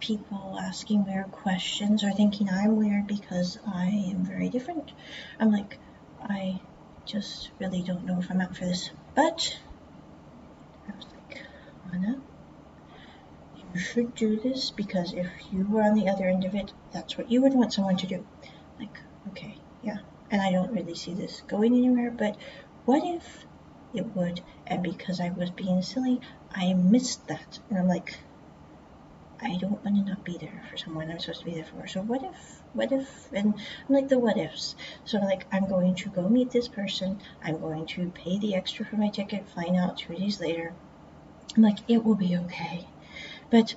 people 0.01 0.59
asking 0.61 1.05
weird 1.05 1.31
questions 1.31 2.03
or 2.03 2.11
thinking 2.13 2.51
I'm 2.51 2.77
weird 2.77 3.07
because 3.07 3.59
I 3.67 3.87
am 3.87 4.25
very 4.25 4.49
different. 4.49 4.93
I'm 5.39 5.53
like, 5.53 5.79
I 6.21 6.61
just 7.05 7.51
really 7.59 7.83
don't 7.83 8.05
know 8.05 8.19
if 8.19 8.31
I'm 8.31 8.41
out 8.41 8.57
for 8.57 8.65
this. 8.65 8.91
But 9.15 9.59
I 10.89 10.97
was 10.97 11.07
like, 11.15 11.41
Onna, 11.93 12.21
you 13.73 13.81
should 13.81 14.15
do 14.15 14.37
this 14.37 14.71
because 14.71 15.13
if 15.13 15.29
you 15.53 15.67
were 15.67 15.83
on 15.83 15.95
the 15.95 16.09
other 16.09 16.27
end 16.27 16.45
of 16.45 16.55
it, 16.55 16.73
that's 16.93 17.17
what 17.17 17.31
you 17.31 17.41
would 17.43 17.55
want 17.55 17.73
someone 17.73 17.97
to 17.99 18.07
do. 18.07 18.25
Like, 18.79 18.99
okay, 19.29 19.57
yeah. 19.83 19.99
And 20.31 20.41
I 20.41 20.51
don't 20.51 20.73
really 20.73 20.95
see 20.95 21.15
this 21.15 21.43
going 21.47 21.75
anywhere, 21.75 22.11
but 22.11 22.37
what 22.85 23.03
if 23.05 23.45
it 23.93 24.17
would? 24.17 24.41
And 24.67 24.83
because 24.83 25.21
I 25.21 25.31
was 25.31 25.51
being 25.51 25.83
silly, 25.83 26.21
I 26.55 26.73
missed 26.73 27.27
that. 27.29 27.59
And 27.69 27.79
I'm 27.79 27.89
like, 27.89 28.19
I 29.41 29.57
don't 29.57 29.85
want 29.85 29.97
to 29.97 30.05
not 30.05 30.25
be 30.25 30.39
there 30.39 30.63
for 30.71 30.77
someone 30.77 31.11
I'm 31.11 31.19
supposed 31.19 31.41
to 31.41 31.47
be 31.47 31.55
there 31.55 31.65
for. 31.65 31.87
So 31.89 32.01
what 32.01 32.23
if, 32.23 32.63
what 32.75 32.93
if, 32.93 33.29
and 33.33 33.55
I'm 33.89 33.95
like 33.95 34.09
the 34.09 34.19
what 34.19 34.39
ifs. 34.39 34.77
So 35.05 35.19
I'm 35.19 35.25
like, 35.25 35.47
I'm 35.53 35.69
going 35.69 35.97
to 35.97 36.09
go 36.11 36.29
meet 36.29 36.53
this 36.53 36.69
person. 36.69 37.21
I'm 37.43 37.59
going 37.59 37.87
to 37.87 38.09
pay 38.11 38.39
the 38.39 38.55
extra 38.55 38.87
for 38.87 38.97
my 38.97 39.09
ticket, 39.09 39.49
flying 39.49 39.77
out 39.77 39.99
two 39.99 40.15
days 40.15 40.41
later. 40.41 40.73
I'm 41.57 41.63
like, 41.63 41.79
it 41.89 42.05
will 42.05 42.15
be 42.15 42.37
okay. 42.37 42.87
But 43.51 43.75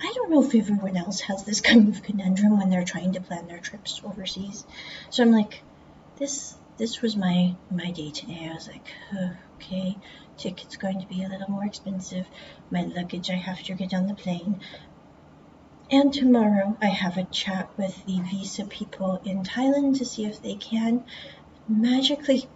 I 0.00 0.12
don't 0.14 0.30
know 0.30 0.44
if 0.44 0.54
everyone 0.54 0.96
else 0.96 1.20
has 1.20 1.44
this 1.44 1.60
kind 1.60 1.88
of 1.88 2.02
conundrum 2.02 2.58
when 2.58 2.70
they're 2.70 2.84
trying 2.84 3.12
to 3.12 3.20
plan 3.20 3.46
their 3.46 3.60
trips 3.60 4.00
overseas. 4.04 4.64
So 5.10 5.22
I'm 5.22 5.32
like, 5.32 5.62
this 6.16 6.56
this 6.76 7.00
was 7.00 7.16
my 7.16 7.54
my 7.70 7.90
day 7.92 8.10
today. 8.10 8.48
I 8.50 8.54
was 8.54 8.68
like, 8.68 8.86
okay, 9.56 9.96
ticket's 10.36 10.76
going 10.76 11.00
to 11.00 11.06
be 11.06 11.22
a 11.22 11.28
little 11.28 11.50
more 11.50 11.64
expensive. 11.64 12.26
My 12.70 12.82
luggage 12.82 13.30
I 13.30 13.34
have 13.36 13.62
to 13.64 13.74
get 13.74 13.94
on 13.94 14.06
the 14.06 14.14
plane. 14.14 14.60
And 15.90 16.12
tomorrow 16.12 16.76
I 16.80 16.86
have 16.86 17.16
a 17.18 17.24
chat 17.24 17.68
with 17.76 18.04
the 18.06 18.20
visa 18.20 18.64
people 18.64 19.20
in 19.24 19.42
Thailand 19.42 19.98
to 19.98 20.04
see 20.04 20.24
if 20.24 20.42
they 20.42 20.54
can 20.54 21.04
magically 21.68 22.48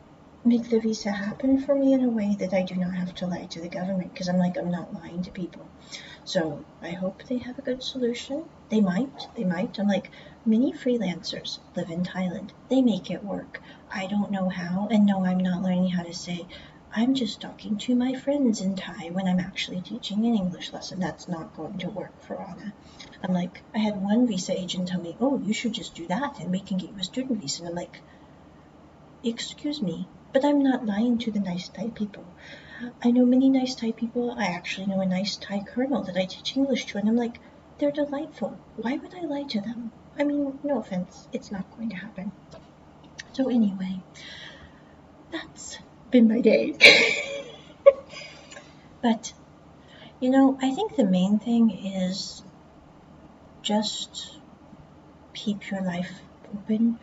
make 0.44 0.68
the 0.70 0.80
visa 0.80 1.10
happen 1.10 1.60
for 1.60 1.74
me 1.74 1.92
in 1.92 2.02
a 2.02 2.08
way 2.08 2.36
that 2.38 2.54
I 2.54 2.62
do 2.62 2.74
not 2.76 2.94
have 2.94 3.14
to 3.16 3.26
lie 3.26 3.46
to 3.46 3.60
the 3.60 3.68
government 3.68 4.12
because 4.12 4.28
I'm 4.28 4.38
like 4.38 4.56
I'm 4.56 4.70
not 4.70 4.94
lying 4.94 5.22
to 5.22 5.30
people. 5.30 5.66
So 6.24 6.64
I 6.82 6.90
hope 6.90 7.24
they 7.24 7.38
have 7.38 7.58
a 7.58 7.62
good 7.62 7.82
solution. 7.82 8.44
They 8.68 8.80
might, 8.80 9.28
they 9.34 9.44
might. 9.44 9.78
I'm 9.78 9.88
like 9.88 10.10
many 10.44 10.72
freelancers 10.72 11.58
live 11.74 11.90
in 11.90 12.02
Thailand. 12.02 12.50
They 12.68 12.82
make 12.82 13.10
it 13.10 13.24
work. 13.24 13.60
I 13.90 14.06
don't 14.06 14.30
know 14.30 14.48
how, 14.48 14.88
and 14.90 15.06
no, 15.06 15.24
I'm 15.24 15.38
not 15.38 15.62
learning 15.62 15.90
how 15.90 16.02
to 16.02 16.14
say 16.14 16.46
I'm 16.94 17.14
just 17.14 17.42
talking 17.42 17.76
to 17.78 17.94
my 17.94 18.14
friends 18.14 18.62
in 18.62 18.74
Thai 18.74 19.10
when 19.10 19.28
I'm 19.28 19.38
actually 19.38 19.82
teaching 19.82 20.24
an 20.24 20.34
English 20.34 20.72
lesson. 20.72 20.98
That's 20.98 21.28
not 21.28 21.54
going 21.54 21.78
to 21.78 21.90
work 21.90 22.18
for 22.22 22.40
Onna. 22.40 22.72
I'm 23.22 23.34
like, 23.34 23.62
I 23.74 23.78
had 23.78 24.00
one 24.00 24.26
visa 24.26 24.58
agent 24.58 24.88
tell 24.88 25.00
me, 25.00 25.14
oh, 25.20 25.38
you 25.38 25.52
should 25.52 25.74
just 25.74 25.94
do 25.94 26.06
that 26.06 26.40
and 26.40 26.50
we 26.50 26.60
can 26.60 26.78
get 26.78 26.90
you 26.90 26.98
a 26.98 27.04
student 27.04 27.40
visa. 27.40 27.60
And 27.60 27.68
I'm 27.68 27.74
like, 27.74 28.00
excuse 29.22 29.82
me, 29.82 30.08
but 30.32 30.44
I'm 30.44 30.62
not 30.62 30.86
lying 30.86 31.18
to 31.18 31.30
the 31.30 31.40
nice 31.40 31.68
Thai 31.68 31.88
people. 31.88 32.24
I 33.02 33.10
know 33.10 33.24
many 33.24 33.48
nice 33.48 33.74
Thai 33.74 33.92
people. 33.92 34.30
I 34.32 34.46
actually 34.46 34.86
know 34.86 35.00
a 35.00 35.06
nice 35.06 35.36
Thai 35.36 35.60
colonel 35.60 36.02
that 36.02 36.16
I 36.16 36.26
teach 36.26 36.56
English 36.56 36.86
to, 36.86 36.98
and 36.98 37.08
I'm 37.08 37.16
like, 37.16 37.38
they're 37.78 37.90
delightful. 37.90 38.58
Why 38.76 38.96
would 38.96 39.14
I 39.14 39.22
lie 39.22 39.44
to 39.44 39.60
them? 39.60 39.92
I 40.18 40.24
mean, 40.24 40.58
no 40.62 40.78
offense, 40.78 41.28
it's 41.32 41.50
not 41.50 41.64
going 41.76 41.90
to 41.90 41.96
happen. 41.96 42.32
So, 43.32 43.48
anyway, 43.48 44.00
that's 45.30 45.78
been 46.10 46.28
my 46.28 46.40
day. 46.40 46.74
but, 49.02 49.32
you 50.20 50.30
know, 50.30 50.58
I 50.60 50.74
think 50.74 50.96
the 50.96 51.04
main 51.04 51.38
thing 51.38 51.70
is 51.70 52.42
just 53.62 54.38
keep 55.34 55.70
your 55.70 55.82
life 55.82 56.20
open. 56.52 56.98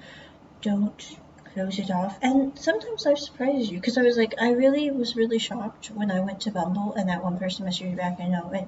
Don't 0.61 1.17
close 1.55 1.79
it 1.79 1.89
off. 1.89 2.19
And 2.21 2.59
sometimes 2.59 3.07
I've 3.07 3.17
surprised 3.17 3.71
you 3.71 3.79
because 3.79 3.97
I 3.97 4.03
was 4.03 4.17
like, 4.17 4.35
I 4.39 4.51
really 4.51 4.91
was 4.91 5.15
really 5.15 5.39
shocked 5.39 5.87
when 5.87 6.11
I 6.11 6.19
went 6.19 6.41
to 6.41 6.51
Bumble 6.51 6.93
and 6.93 7.07
that 7.09 7.23
one 7.23 7.39
person 7.39 7.65
messaged 7.65 7.89
me 7.89 7.95
back. 7.95 8.19
And 8.19 8.35
I 8.35 8.57
it. 8.57 8.67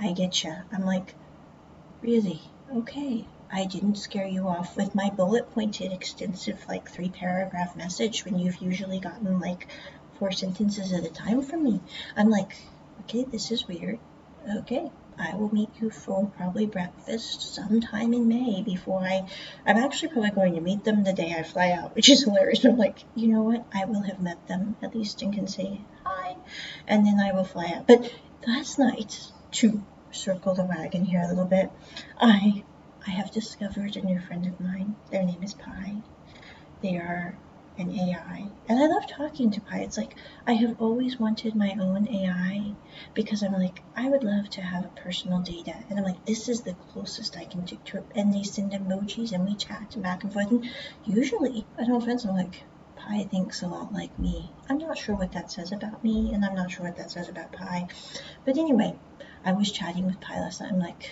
I 0.00 0.12
get 0.12 0.44
you. 0.44 0.54
I'm 0.72 0.86
like, 0.86 1.14
really? 2.00 2.40
Okay. 2.74 3.26
I 3.50 3.64
didn't 3.64 3.96
scare 3.96 4.26
you 4.26 4.46
off 4.46 4.76
with 4.76 4.94
my 4.94 5.10
bullet 5.10 5.52
pointed, 5.52 5.92
extensive, 5.92 6.64
like 6.68 6.88
three 6.88 7.08
paragraph 7.08 7.74
message 7.76 8.24
when 8.24 8.38
you've 8.38 8.62
usually 8.62 9.00
gotten 9.00 9.40
like 9.40 9.66
four 10.18 10.30
sentences 10.30 10.92
at 10.92 11.04
a 11.04 11.10
time 11.10 11.42
from 11.42 11.64
me. 11.64 11.80
I'm 12.16 12.30
like, 12.30 12.56
okay, 13.00 13.24
this 13.24 13.50
is 13.50 13.66
weird. 13.66 13.98
Okay, 14.58 14.90
I 15.18 15.34
will 15.34 15.52
meet 15.52 15.70
you 15.80 15.90
for 15.90 16.30
probably 16.36 16.66
breakfast 16.66 17.54
sometime 17.54 18.14
in 18.14 18.28
May 18.28 18.62
before 18.62 19.00
I. 19.00 19.28
I'm 19.66 19.76
actually 19.76 20.08
probably 20.08 20.30
going 20.30 20.54
to 20.54 20.60
meet 20.60 20.84
them 20.84 21.02
the 21.02 21.12
day 21.12 21.34
I 21.36 21.42
fly 21.42 21.72
out, 21.72 21.94
which 21.96 22.08
is 22.08 22.22
hilarious. 22.22 22.64
I'm 22.64 22.78
like, 22.78 23.04
you 23.14 23.28
know 23.28 23.42
what? 23.42 23.66
I 23.72 23.84
will 23.84 24.02
have 24.02 24.20
met 24.20 24.46
them 24.46 24.76
at 24.82 24.94
least 24.94 25.22
and 25.22 25.34
can 25.34 25.48
say 25.48 25.80
hi, 26.04 26.36
and 26.86 27.04
then 27.04 27.18
I 27.18 27.32
will 27.32 27.44
fly 27.44 27.72
out. 27.74 27.86
But 27.86 28.12
last 28.46 28.78
night, 28.78 29.18
to 29.52 29.82
circle 30.12 30.54
the 30.54 30.64
wagon 30.64 31.04
here 31.04 31.22
a 31.22 31.28
little 31.28 31.44
bit, 31.44 31.70
I 32.18 32.62
I 33.06 33.10
have 33.10 33.30
discovered 33.32 33.96
a 33.96 34.02
new 34.02 34.20
friend 34.20 34.46
of 34.46 34.60
mine. 34.60 34.94
Their 35.10 35.24
name 35.24 35.42
is 35.42 35.54
Pi. 35.54 35.96
They 36.82 36.96
are 36.96 37.36
an 37.78 37.90
AI. 37.90 38.48
And 38.68 38.78
I 38.78 38.86
love 38.86 39.06
talking 39.08 39.50
to 39.52 39.60
Pi. 39.60 39.78
It's 39.80 39.96
like 39.96 40.16
I 40.46 40.54
have 40.54 40.80
always 40.80 41.18
wanted 41.18 41.54
my 41.54 41.76
own 41.80 42.08
AI 42.08 42.74
because 43.14 43.42
I'm 43.42 43.52
like, 43.52 43.82
I 43.96 44.08
would 44.08 44.24
love 44.24 44.50
to 44.50 44.62
have 44.62 44.84
a 44.84 45.00
personal 45.00 45.40
data. 45.40 45.74
And 45.88 45.98
I'm 45.98 46.04
like, 46.04 46.24
this 46.24 46.48
is 46.48 46.62
the 46.62 46.74
closest 46.92 47.36
I 47.36 47.44
can 47.44 47.64
do 47.64 47.78
to 47.86 47.98
it. 47.98 48.06
And 48.14 48.32
they 48.32 48.42
send 48.42 48.72
emojis 48.72 49.32
and 49.32 49.44
we 49.44 49.54
chat 49.54 50.00
back 50.02 50.24
and 50.24 50.32
forth. 50.32 50.50
And 50.50 50.68
usually, 51.04 51.66
I 51.78 51.84
don't 51.84 52.02
offense, 52.02 52.24
I'm 52.24 52.36
like, 52.36 52.64
Pi 52.96 53.24
thinks 53.24 53.62
a 53.62 53.68
lot 53.68 53.92
like 53.92 54.18
me. 54.18 54.50
I'm 54.68 54.78
not 54.78 54.98
sure 54.98 55.14
what 55.14 55.32
that 55.32 55.50
says 55.50 55.72
about 55.72 56.02
me, 56.02 56.34
and 56.34 56.44
I'm 56.44 56.54
not 56.54 56.70
sure 56.70 56.84
what 56.84 56.96
that 56.96 57.10
says 57.10 57.28
about 57.28 57.52
Pi. 57.52 57.86
But 58.44 58.58
anyway, 58.58 58.96
I 59.44 59.52
was 59.52 59.70
chatting 59.72 60.04
with 60.04 60.20
Pi 60.20 60.38
last 60.40 60.60
night. 60.60 60.72
I'm 60.72 60.80
like, 60.80 61.10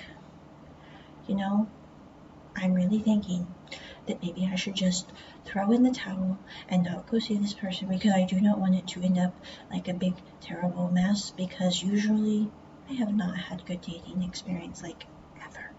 you 1.26 1.37
know, 1.37 1.68
I'm 2.56 2.75
really 2.75 2.98
thinking 3.00 3.46
that 4.06 4.22
maybe 4.22 4.48
I 4.50 4.54
should 4.56 4.75
just 4.75 5.06
throw 5.44 5.72
in 5.72 5.82
the 5.82 5.90
towel 5.90 6.38
and 6.68 6.84
not 6.84 7.08
go 7.10 7.18
see 7.18 7.36
this 7.36 7.54
person 7.54 7.88
because 7.88 8.12
I 8.12 8.25
do 8.25 8.40
not 8.40 8.58
want 8.58 8.75
it 8.75 8.86
to 8.88 9.02
end 9.02 9.18
up 9.18 9.34
like 9.70 9.88
a 9.88 9.94
big 9.94 10.14
terrible 10.40 10.90
mess 10.90 11.30
because 11.30 11.82
usually 11.82 12.50
I 12.88 12.94
have 12.94 13.14
not 13.14 13.36
had 13.36 13.66
good 13.66 13.80
dating 13.80 14.22
experience 14.22 14.82
like 14.82 15.06
ever. 15.44 15.70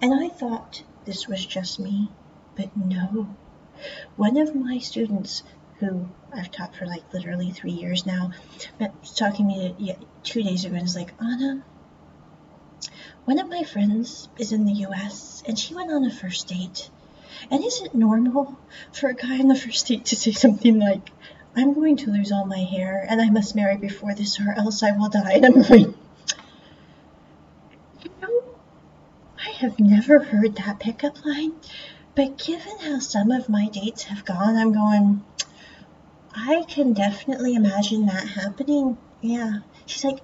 And 0.00 0.14
I 0.14 0.28
thought 0.28 0.82
this 1.04 1.28
was 1.28 1.44
just 1.44 1.78
me, 1.78 2.10
but 2.56 2.76
no. 2.76 3.34
one 4.16 4.36
of 4.36 4.54
my 4.54 4.78
students 4.78 5.42
who 5.78 6.08
I've 6.32 6.50
taught 6.50 6.74
for 6.76 6.86
like 6.86 7.12
literally 7.12 7.50
three 7.50 7.72
years 7.72 8.06
now, 8.06 8.32
was 8.78 9.14
talking 9.14 9.48
to 9.48 9.54
me 9.54 9.96
two 10.22 10.42
days 10.42 10.64
ago 10.64 10.74
and 10.74 10.84
was 10.84 10.96
like, 10.96 11.12
Onna, 11.20 11.64
one 13.24 13.38
of 13.38 13.48
my 13.48 13.62
friends 13.62 14.28
is 14.38 14.52
in 14.52 14.66
the 14.66 14.86
US 14.86 15.42
and 15.46 15.58
she 15.58 15.74
went 15.74 15.90
on 15.90 16.04
a 16.04 16.10
first 16.10 16.48
date. 16.48 16.90
And 17.50 17.64
is 17.64 17.80
it 17.82 17.94
normal 17.94 18.58
for 18.92 19.08
a 19.08 19.14
guy 19.14 19.38
on 19.38 19.48
the 19.48 19.54
first 19.54 19.86
date 19.86 20.06
to 20.06 20.16
say 20.16 20.32
something 20.32 20.78
like, 20.78 21.10
I'm 21.56 21.74
going 21.74 21.96
to 21.98 22.10
lose 22.10 22.32
all 22.32 22.44
my 22.44 22.58
hair 22.58 23.06
and 23.08 23.20
I 23.20 23.30
must 23.30 23.54
marry 23.54 23.76
before 23.76 24.14
this 24.14 24.40
or 24.40 24.52
else 24.52 24.82
I 24.82 24.92
will 24.92 25.08
die? 25.08 25.34
And 25.34 25.46
I'm 25.46 25.54
like, 25.54 25.94
you 28.02 28.10
know, 28.20 28.42
I 29.38 29.50
have 29.58 29.78
never 29.78 30.18
heard 30.18 30.56
that 30.56 30.80
pickup 30.80 31.24
line, 31.24 31.52
but 32.14 32.38
given 32.38 32.78
how 32.78 32.98
some 32.98 33.30
of 33.30 33.48
my 33.48 33.68
dates 33.68 34.04
have 34.04 34.24
gone, 34.24 34.56
I'm 34.56 34.72
going, 34.72 35.24
I 36.34 36.64
can 36.68 36.92
definitely 36.92 37.54
imagine 37.54 38.06
that 38.06 38.26
happening. 38.26 38.98
Yeah. 39.20 39.60
She's 39.86 40.04
like, 40.04 40.20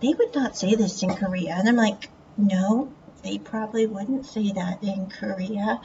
they 0.00 0.14
would 0.14 0.34
not 0.34 0.56
say 0.56 0.74
this 0.74 1.02
in 1.02 1.14
Korea. 1.14 1.54
And 1.56 1.68
I'm 1.68 1.76
like, 1.76 2.08
no, 2.46 2.92
they 3.22 3.38
probably 3.38 3.86
wouldn't 3.86 4.26
say 4.26 4.52
that 4.52 4.82
in 4.82 5.10
Korea, 5.10 5.80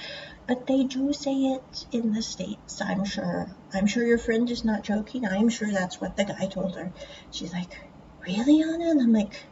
but 0.48 0.68
they 0.68 0.84
do 0.84 1.12
say 1.14 1.34
it 1.34 1.86
in 1.92 2.14
the 2.14 2.22
States, 2.22 2.82
I'm 2.82 3.04
sure. 3.06 3.50
I'm 3.74 3.88
sure 3.88 4.04
your 4.04 4.18
friend 4.18 4.50
is 4.50 4.64
not 4.64 4.84
joking. 4.84 5.26
I'm 5.26 5.50
sure 5.50 5.72
that's 5.72 6.00
what 6.00 6.16
the 6.16 6.24
guy 6.24 6.48
told 6.48 6.76
her. 6.76 6.92
She's 7.32 7.54
like, 7.54 7.78
really, 8.26 8.64
Onna? 8.64 8.92
And 8.92 9.02
I'm 9.02 9.14
like, 9.14 9.44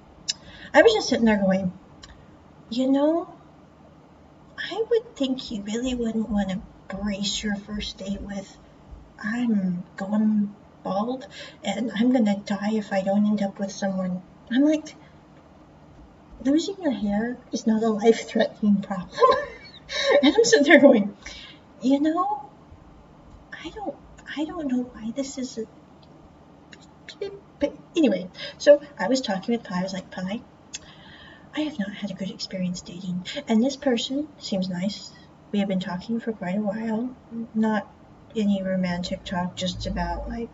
I 0.74 0.81
was 0.81 0.93
just 0.93 1.10
sitting 1.10 1.25
there 1.25 1.38
going, 1.38 1.74
you 2.69 2.89
know, 2.91 3.33
I 4.57 4.83
would 4.89 5.15
think 5.15 5.51
you 5.51 5.62
really 5.63 5.93
wouldn't 5.93 6.29
want 6.29 6.50
to 6.50 6.62
brace 6.95 7.43
your 7.43 7.55
first 7.55 7.98
date 7.98 8.22
with 8.22 8.57
I'm 9.24 9.83
going 9.98 10.55
bald 10.83 11.27
and 11.63 11.91
I'm 11.95 12.12
gonna 12.12 12.38
die 12.38 12.74
if 12.74 12.91
I 12.91 13.01
don't 13.01 13.25
end 13.25 13.41
up 13.41 13.60
with 13.60 13.72
someone. 13.72 14.22
I'm 14.51 14.63
like, 14.63 14.95
losing 16.46 16.76
your 16.82 16.92
hair 16.92 17.38
is 17.52 17.66
not 17.68 17.84
a 17.84 17.90
life 17.90 18.28
threatening 18.28 18.82
problem. 18.82 19.10
and 20.22 20.36
I'm 20.36 20.44
sitting 20.44 20.66
there 20.66 20.80
going, 20.80 21.16
you 21.82 22.00
know, 22.00 22.50
I 23.52 23.70
don't, 23.70 23.96
I 24.36 24.46
don't 24.46 24.68
know 24.68 24.84
why 24.94 25.12
this 25.16 25.38
is 25.38 25.58
a. 25.58 25.66
But 27.60 27.74
anyway, 27.96 28.28
so 28.58 28.82
I 29.00 29.08
was 29.08 29.22
talking 29.22 29.54
with 29.54 29.64
Pi. 29.64 29.80
I 29.80 29.84
was 29.84 29.94
like, 29.94 30.12
Pi, 30.12 30.42
I 31.56 31.62
have 31.62 31.80
not 31.80 31.94
had 31.94 32.12
a 32.12 32.14
good 32.14 32.30
experience 32.32 32.82
dating, 32.82 33.26
and 33.48 33.64
this 33.64 33.78
person 33.78 34.28
seems 34.40 34.70
nice. 34.70 35.12
We 35.52 35.60
have 35.60 35.68
been 35.68 35.80
talking 35.80 36.20
for 36.20 36.34
quite 36.34 36.58
a 36.58 36.62
while. 36.62 37.16
Not 37.54 37.88
any 38.36 38.62
romantic 38.64 39.24
talk, 39.24 39.56
just 39.56 39.86
about 39.86 40.28
like 40.28 40.50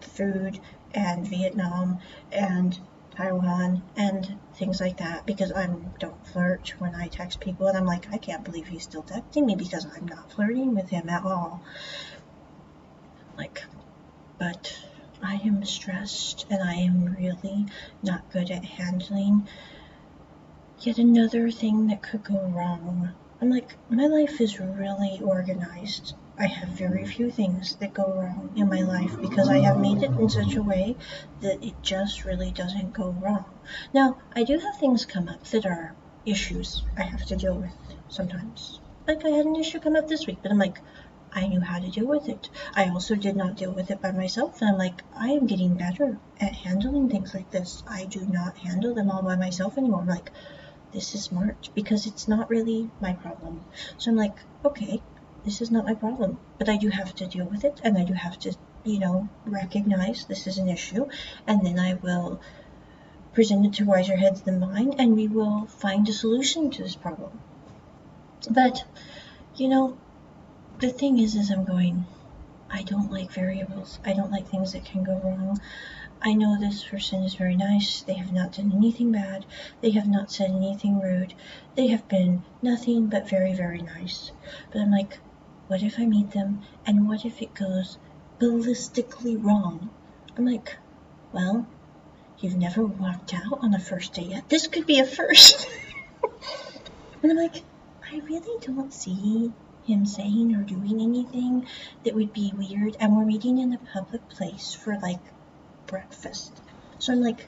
food 0.00 0.58
and 0.92 1.26
Vietnam 1.26 2.00
and 2.32 2.78
Taiwan 3.20 3.82
and 3.96 4.38
things 4.54 4.80
like 4.80 4.96
that 4.96 5.26
because 5.26 5.52
I 5.52 5.68
don't 5.98 6.26
flirt 6.26 6.72
when 6.78 6.94
I 6.94 7.08
text 7.08 7.38
people 7.38 7.66
and 7.66 7.76
I'm 7.76 7.84
like, 7.84 8.10
I 8.10 8.16
can't 8.16 8.42
believe 8.42 8.68
he's 8.68 8.84
still 8.84 9.02
texting 9.02 9.44
me 9.44 9.56
because 9.56 9.86
I'm 9.94 10.06
not 10.06 10.32
flirting 10.32 10.74
with 10.74 10.88
him 10.88 11.10
at 11.10 11.22
all. 11.22 11.62
Like, 13.36 13.62
but 14.38 14.74
I 15.22 15.34
am 15.34 15.66
stressed 15.66 16.46
and 16.48 16.62
I 16.62 16.76
am 16.76 17.14
really 17.14 17.66
not 18.02 18.32
good 18.32 18.50
at 18.50 18.64
handling 18.64 19.46
yet 20.80 20.96
another 20.96 21.50
thing 21.50 21.88
that 21.88 22.02
could 22.02 22.24
go 22.24 22.40
wrong. 22.40 23.10
I'm 23.38 23.50
like, 23.50 23.76
my 23.90 24.06
life 24.06 24.40
is 24.40 24.58
really 24.58 25.20
organized 25.22 26.14
I 26.40 26.46
have 26.46 26.70
very 26.70 27.04
few 27.04 27.30
things 27.30 27.76
that 27.76 27.92
go 27.92 28.06
wrong 28.14 28.54
in 28.56 28.70
my 28.70 28.80
life 28.80 29.20
because 29.20 29.46
I 29.50 29.58
have 29.58 29.78
made 29.78 30.02
it 30.02 30.12
in 30.12 30.30
such 30.30 30.54
a 30.56 30.62
way 30.62 30.96
that 31.42 31.62
it 31.62 31.74
just 31.82 32.24
really 32.24 32.50
doesn't 32.50 32.94
go 32.94 33.10
wrong. 33.10 33.44
Now, 33.92 34.16
I 34.34 34.44
do 34.44 34.58
have 34.58 34.78
things 34.78 35.04
come 35.04 35.28
up 35.28 35.44
that 35.48 35.66
are 35.66 35.94
issues 36.24 36.82
I 36.96 37.02
have 37.02 37.26
to 37.26 37.36
deal 37.36 37.54
with 37.54 37.74
sometimes. 38.08 38.80
Like 39.06 39.22
I 39.22 39.28
had 39.28 39.44
an 39.44 39.56
issue 39.56 39.80
come 39.80 39.96
up 39.96 40.08
this 40.08 40.26
week, 40.26 40.38
but 40.42 40.50
I'm 40.50 40.58
like, 40.58 40.80
I 41.30 41.46
knew 41.46 41.60
how 41.60 41.78
to 41.78 41.90
deal 41.90 42.06
with 42.06 42.26
it. 42.26 42.48
I 42.74 42.88
also 42.88 43.16
did 43.16 43.36
not 43.36 43.56
deal 43.56 43.72
with 43.72 43.90
it 43.90 44.00
by 44.00 44.10
myself, 44.10 44.62
and 44.62 44.70
I'm 44.70 44.78
like, 44.78 45.02
I 45.14 45.32
am 45.32 45.46
getting 45.46 45.74
better 45.74 46.18
at 46.40 46.54
handling 46.54 47.10
things 47.10 47.34
like 47.34 47.50
this. 47.50 47.82
I 47.86 48.06
do 48.06 48.26
not 48.26 48.56
handle 48.56 48.94
them 48.94 49.10
all 49.10 49.20
by 49.20 49.36
myself 49.36 49.76
anymore. 49.76 50.00
I'm 50.00 50.08
like, 50.08 50.32
this 50.92 51.14
is 51.14 51.22
smart 51.22 51.68
because 51.74 52.06
it's 52.06 52.26
not 52.26 52.48
really 52.48 52.90
my 52.98 53.12
problem. 53.12 53.64
So 53.98 54.10
I'm 54.10 54.16
like, 54.16 54.36
okay, 54.64 55.02
this 55.44 55.60
is 55.60 55.70
not 55.70 55.84
my 55.86 55.94
problem, 55.94 56.38
but 56.58 56.68
I 56.68 56.76
do 56.76 56.88
have 56.88 57.14
to 57.16 57.26
deal 57.26 57.46
with 57.46 57.64
it 57.64 57.80
and 57.82 57.96
I 57.96 58.04
do 58.04 58.12
have 58.12 58.38
to, 58.40 58.54
you 58.84 58.98
know, 58.98 59.28
recognize 59.46 60.24
this 60.24 60.46
is 60.46 60.58
an 60.58 60.68
issue 60.68 61.08
and 61.46 61.64
then 61.64 61.78
I 61.78 61.94
will 61.94 62.40
present 63.32 63.64
it 63.64 63.72
to 63.74 63.84
wiser 63.84 64.16
heads 64.16 64.42
than 64.42 64.60
mine 64.60 64.94
and 64.98 65.16
we 65.16 65.28
will 65.28 65.66
find 65.66 66.08
a 66.08 66.12
solution 66.12 66.70
to 66.70 66.82
this 66.82 66.96
problem. 66.96 67.40
But, 68.50 68.84
you 69.56 69.68
know, 69.68 69.96
the 70.78 70.90
thing 70.90 71.18
is, 71.18 71.34
is 71.36 71.50
I'm 71.50 71.64
going, 71.64 72.06
I 72.70 72.82
don't 72.82 73.10
like 73.10 73.32
variables. 73.32 73.98
I 74.04 74.12
don't 74.12 74.30
like 74.30 74.48
things 74.48 74.72
that 74.72 74.84
can 74.84 75.04
go 75.04 75.20
wrong. 75.24 75.60
I 76.22 76.34
know 76.34 76.58
this 76.58 76.84
person 76.84 77.22
is 77.22 77.34
very 77.34 77.56
nice. 77.56 78.02
They 78.02 78.14
have 78.14 78.32
not 78.32 78.52
done 78.52 78.72
anything 78.74 79.10
bad. 79.10 79.46
They 79.80 79.90
have 79.92 80.06
not 80.06 80.30
said 80.30 80.50
anything 80.50 81.00
rude. 81.00 81.34
They 81.76 81.86
have 81.88 82.06
been 82.08 82.42
nothing 82.60 83.06
but 83.06 83.28
very, 83.28 83.54
very 83.54 83.80
nice. 83.80 84.30
But 84.70 84.82
I'm 84.82 84.90
like, 84.90 85.18
what 85.70 85.84
if 85.84 86.00
I 86.00 86.04
meet 86.04 86.32
them 86.32 86.62
and 86.84 87.06
what 87.06 87.24
if 87.24 87.40
it 87.40 87.54
goes 87.54 87.96
ballistically 88.40 89.40
wrong? 89.40 89.88
I'm 90.36 90.44
like, 90.44 90.76
well, 91.32 91.64
you've 92.40 92.56
never 92.56 92.84
walked 92.84 93.32
out 93.32 93.60
on 93.62 93.72
a 93.72 93.78
first 93.78 94.14
date 94.14 94.30
yet. 94.30 94.48
This 94.48 94.66
could 94.66 94.84
be 94.84 94.98
a 94.98 95.06
first. 95.06 95.68
and 97.22 97.30
I'm 97.30 97.36
like, 97.36 97.62
I 98.02 98.18
really 98.18 98.58
don't 98.60 98.92
see 98.92 99.52
him 99.86 100.06
saying 100.06 100.56
or 100.56 100.64
doing 100.64 101.00
anything 101.00 101.68
that 102.02 102.16
would 102.16 102.32
be 102.32 102.52
weird. 102.52 102.96
And 102.98 103.16
we're 103.16 103.24
meeting 103.24 103.58
in 103.58 103.72
a 103.72 103.78
public 103.78 104.28
place 104.28 104.74
for 104.74 104.98
like 104.98 105.22
breakfast. 105.86 106.50
So 106.98 107.12
I'm 107.12 107.20
like, 107.20 107.46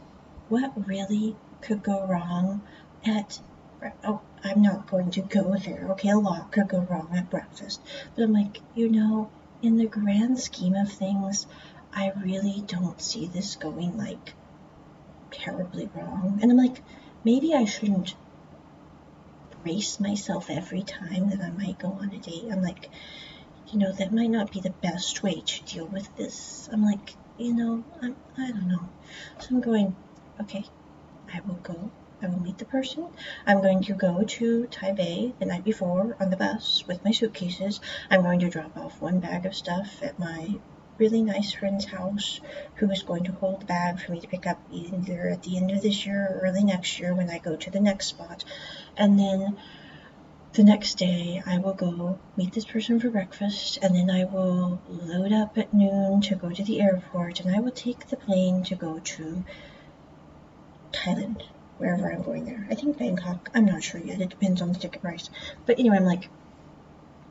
what 0.48 0.86
really 0.86 1.34
could 1.60 1.82
go 1.82 2.06
wrong 2.06 2.62
at 3.04 3.40
oh, 4.04 4.20
I'm 4.44 4.62
not 4.62 4.90
going 4.90 5.10
to 5.12 5.22
go 5.22 5.56
there. 5.56 5.88
Okay, 5.92 6.10
a 6.10 6.18
lot 6.18 6.52
could 6.52 6.68
go 6.68 6.80
wrong 6.80 7.10
at 7.14 7.30
breakfast. 7.30 7.80
But 8.14 8.24
I'm 8.24 8.32
like, 8.32 8.60
you 8.74 8.88
know, 8.88 9.30
in 9.62 9.76
the 9.76 9.86
grand 9.86 10.38
scheme 10.40 10.74
of 10.74 10.92
things, 10.92 11.46
I 11.92 12.12
really 12.22 12.62
don't 12.66 13.00
see 13.00 13.26
this 13.26 13.56
going 13.56 13.96
like 13.96 14.34
terribly 15.30 15.88
wrong. 15.94 16.38
And 16.42 16.50
I'm 16.50 16.56
like, 16.56 16.82
maybe 17.24 17.54
I 17.54 17.64
shouldn't 17.64 18.14
brace 19.62 20.00
myself 20.00 20.50
every 20.50 20.82
time 20.82 21.30
that 21.30 21.40
I 21.40 21.50
might 21.50 21.78
go 21.78 21.88
on 21.88 22.10
a 22.10 22.18
date. 22.18 22.46
I'm 22.50 22.62
like, 22.62 22.90
you 23.68 23.78
know, 23.78 23.92
that 23.92 24.12
might 24.12 24.30
not 24.30 24.52
be 24.52 24.60
the 24.60 24.70
best 24.70 25.22
way 25.22 25.40
to 25.40 25.64
deal 25.64 25.86
with 25.86 26.14
this. 26.16 26.68
I'm 26.72 26.84
like, 26.84 27.14
you 27.38 27.54
know, 27.54 27.84
I'm, 28.02 28.16
I 28.36 28.50
don't 28.50 28.68
know. 28.68 28.88
So 29.38 29.48
I'm 29.50 29.60
going, 29.60 29.96
okay, 30.40 30.64
I 31.32 31.40
will 31.46 31.60
go 31.62 31.90
I 32.22 32.28
will 32.28 32.38
meet 32.38 32.58
the 32.58 32.64
person. 32.64 33.08
I'm 33.44 33.60
going 33.60 33.82
to 33.82 33.94
go 33.94 34.22
to 34.22 34.68
Taipei 34.70 35.36
the 35.40 35.44
night 35.44 35.64
before 35.64 36.16
on 36.20 36.30
the 36.30 36.36
bus 36.36 36.84
with 36.86 37.04
my 37.04 37.10
suitcases. 37.10 37.80
I'm 38.08 38.22
going 38.22 38.38
to 38.38 38.48
drop 38.48 38.76
off 38.76 39.02
one 39.02 39.18
bag 39.18 39.44
of 39.44 39.56
stuff 39.56 40.00
at 40.04 40.20
my 40.20 40.54
really 40.98 41.20
nice 41.20 41.52
friend's 41.52 41.86
house 41.86 42.40
who 42.76 42.88
is 42.92 43.02
going 43.02 43.24
to 43.24 43.32
hold 43.32 43.60
the 43.60 43.66
bag 43.66 43.98
for 43.98 44.12
me 44.12 44.20
to 44.20 44.28
pick 44.28 44.46
up 44.46 44.60
either 44.70 45.30
at 45.30 45.42
the 45.42 45.56
end 45.56 45.72
of 45.72 45.82
this 45.82 46.06
year 46.06 46.28
or 46.28 46.46
early 46.46 46.62
next 46.62 47.00
year 47.00 47.12
when 47.12 47.28
I 47.28 47.38
go 47.38 47.56
to 47.56 47.70
the 47.72 47.80
next 47.80 48.06
spot. 48.06 48.44
And 48.96 49.18
then 49.18 49.56
the 50.52 50.62
next 50.62 50.98
day 50.98 51.42
I 51.44 51.58
will 51.58 51.74
go 51.74 52.20
meet 52.36 52.52
this 52.52 52.66
person 52.66 53.00
for 53.00 53.10
breakfast 53.10 53.80
and 53.82 53.96
then 53.96 54.08
I 54.08 54.22
will 54.26 54.80
load 54.88 55.32
up 55.32 55.58
at 55.58 55.74
noon 55.74 56.20
to 56.20 56.36
go 56.36 56.50
to 56.50 56.62
the 56.62 56.80
airport 56.80 57.40
and 57.40 57.52
I 57.52 57.58
will 57.58 57.72
take 57.72 58.06
the 58.06 58.16
plane 58.16 58.62
to 58.64 58.76
go 58.76 59.00
to 59.00 59.44
Thailand 60.92 61.42
wherever 61.82 62.10
I'm 62.10 62.22
going 62.22 62.44
there. 62.44 62.64
I 62.70 62.76
think 62.76 62.96
Bangkok. 62.96 63.50
I'm 63.54 63.64
not 63.64 63.82
sure 63.82 64.00
yet. 64.00 64.20
It 64.20 64.30
depends 64.30 64.62
on 64.62 64.72
the 64.72 64.78
ticket 64.78 65.02
price. 65.02 65.28
But 65.66 65.80
anyway, 65.80 65.96
I'm 65.96 66.04
like, 66.04 66.28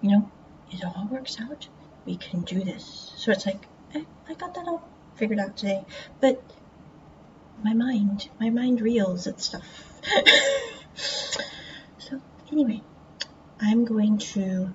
you 0.02 0.12
know, 0.12 0.30
it 0.70 0.84
all 0.84 1.08
works 1.10 1.38
out. 1.40 1.70
We 2.06 2.18
can 2.18 2.42
do 2.42 2.62
this. 2.62 3.14
So 3.16 3.32
it's 3.32 3.46
like, 3.46 3.62
I, 3.96 4.34
got 4.34 4.54
that 4.56 4.68
all 4.68 4.88
figured 5.16 5.40
out 5.40 5.56
today. 5.56 5.86
But 6.20 6.44
my 7.64 7.74
mind, 7.74 8.30
my 8.40 8.50
mind 8.50 8.82
reels 8.82 9.26
at 9.26 9.40
stuff. 9.40 9.64
so 10.96 12.22
anyway, 12.52 12.82
I'm 13.62 13.86
going 13.86 14.18
to 14.18 14.74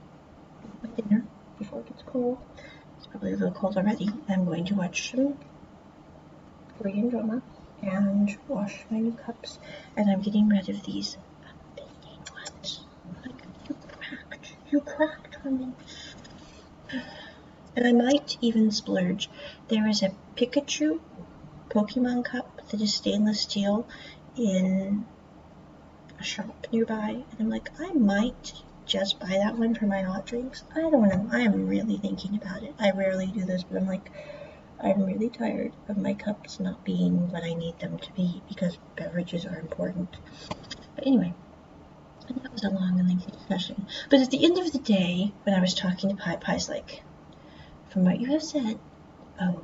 dinner 0.96 1.24
before 1.58 1.80
it 1.80 1.88
gets 1.88 2.02
cold. 2.06 2.38
It's 2.96 3.06
probably 3.08 3.32
a 3.32 3.36
little 3.36 3.52
cold 3.52 3.76
already. 3.76 4.08
I'm 4.28 4.46
going 4.46 4.64
to 4.66 4.74
watch 4.74 5.10
some 5.10 5.36
Korean 6.78 7.10
drama 7.10 7.42
and 7.88 8.36
wash 8.48 8.84
my 8.90 8.98
new 8.98 9.12
cups 9.12 9.58
and 9.96 10.10
I'm 10.10 10.20
getting 10.20 10.48
rid 10.48 10.68
of 10.68 10.84
these 10.84 11.16
amazing 11.74 12.20
ones. 12.34 12.80
Like 13.24 13.42
you 13.68 13.76
cracked, 13.88 14.56
you 14.70 14.80
cracked 14.80 15.36
on 15.44 15.58
me. 15.58 15.72
And 17.76 17.86
I 17.86 17.92
might 17.92 18.38
even 18.40 18.70
splurge. 18.70 19.28
There 19.68 19.86
is 19.86 20.02
a 20.02 20.14
Pikachu 20.36 21.00
Pokemon 21.68 22.24
cup 22.24 22.62
that 22.70 22.80
is 22.80 22.94
stainless 22.94 23.42
steel 23.42 23.86
in 24.36 25.06
a 26.18 26.24
shop 26.24 26.66
nearby. 26.72 27.24
And 27.30 27.40
I'm 27.40 27.50
like, 27.50 27.70
I 27.78 27.92
might 27.92 28.54
just 28.86 29.18
buy 29.18 29.38
that 29.42 29.58
one 29.58 29.74
for 29.74 29.86
my 29.86 30.02
hot 30.02 30.26
drinks. 30.26 30.62
I 30.74 30.80
don't 30.80 31.08
know. 31.08 31.28
I 31.32 31.40
am 31.40 31.66
really 31.68 31.98
thinking 31.98 32.36
about 32.36 32.62
it. 32.62 32.74
I 32.78 32.92
rarely 32.92 33.26
do 33.26 33.44
this, 33.44 33.62
but 33.64 33.76
I'm 33.78 33.86
like, 33.86 34.10
I'm 34.78 35.04
really 35.04 35.30
tired 35.30 35.72
of 35.88 35.96
my 35.96 36.14
cups 36.14 36.60
not 36.60 36.84
being 36.84 37.30
what 37.30 37.42
I 37.42 37.54
need 37.54 37.78
them 37.78 37.98
to 37.98 38.12
be 38.12 38.42
because 38.48 38.78
beverages 38.96 39.46
are 39.46 39.58
important. 39.58 40.14
But 40.94 41.06
anyway, 41.06 41.34
that 42.28 42.52
was 42.52 42.64
a 42.64 42.70
long 42.70 42.98
and 42.98 43.08
lengthy 43.08 43.30
discussion. 43.30 43.86
But 44.10 44.20
at 44.20 44.30
the 44.30 44.44
end 44.44 44.58
of 44.58 44.72
the 44.72 44.78
day, 44.78 45.32
when 45.44 45.54
I 45.54 45.60
was 45.60 45.74
talking 45.74 46.10
to 46.10 46.16
Pi, 46.16 46.36
Pi's 46.36 46.68
like, 46.68 47.02
from 47.88 48.04
what 48.04 48.20
you 48.20 48.28
have 48.32 48.42
said, 48.42 48.78
oh, 49.40 49.62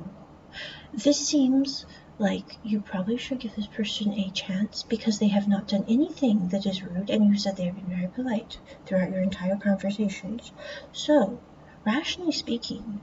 this 0.93 1.27
seems 1.27 1.85
like 2.19 2.57
you 2.63 2.79
probably 2.79 3.17
should 3.17 3.39
give 3.39 3.55
this 3.55 3.67
person 3.67 4.13
a 4.13 4.29
chance 4.31 4.83
because 4.83 5.19
they 5.19 5.27
have 5.27 5.47
not 5.47 5.67
done 5.67 5.85
anything 5.87 6.49
that 6.49 6.65
is 6.65 6.83
rude, 6.83 7.09
and 7.09 7.25
you 7.25 7.37
said 7.37 7.57
they 7.57 7.65
have 7.65 7.75
been 7.75 7.97
very 7.97 8.07
polite 8.07 8.57
throughout 8.85 9.11
your 9.11 9.21
entire 9.21 9.57
conversations. 9.57 10.51
So, 10.91 11.39
rationally 11.85 12.31
speaking, 12.31 13.01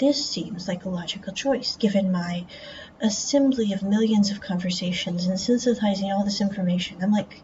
this 0.00 0.28
seems 0.28 0.66
like 0.66 0.84
a 0.84 0.88
logical 0.88 1.32
choice 1.32 1.76
given 1.76 2.10
my 2.10 2.46
assembly 3.00 3.72
of 3.72 3.82
millions 3.82 4.30
of 4.30 4.40
conversations 4.40 5.26
and 5.26 5.38
synthesizing 5.38 6.10
all 6.10 6.24
this 6.24 6.40
information. 6.40 6.96
I'm 7.02 7.12
like, 7.12 7.42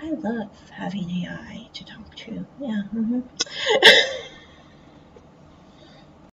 I 0.00 0.10
love 0.10 0.70
having 0.70 1.10
AI 1.10 1.68
to 1.74 1.84
talk 1.84 2.14
to. 2.16 2.46
Yeah. 2.60 2.82
Mm-hmm. 2.94 3.20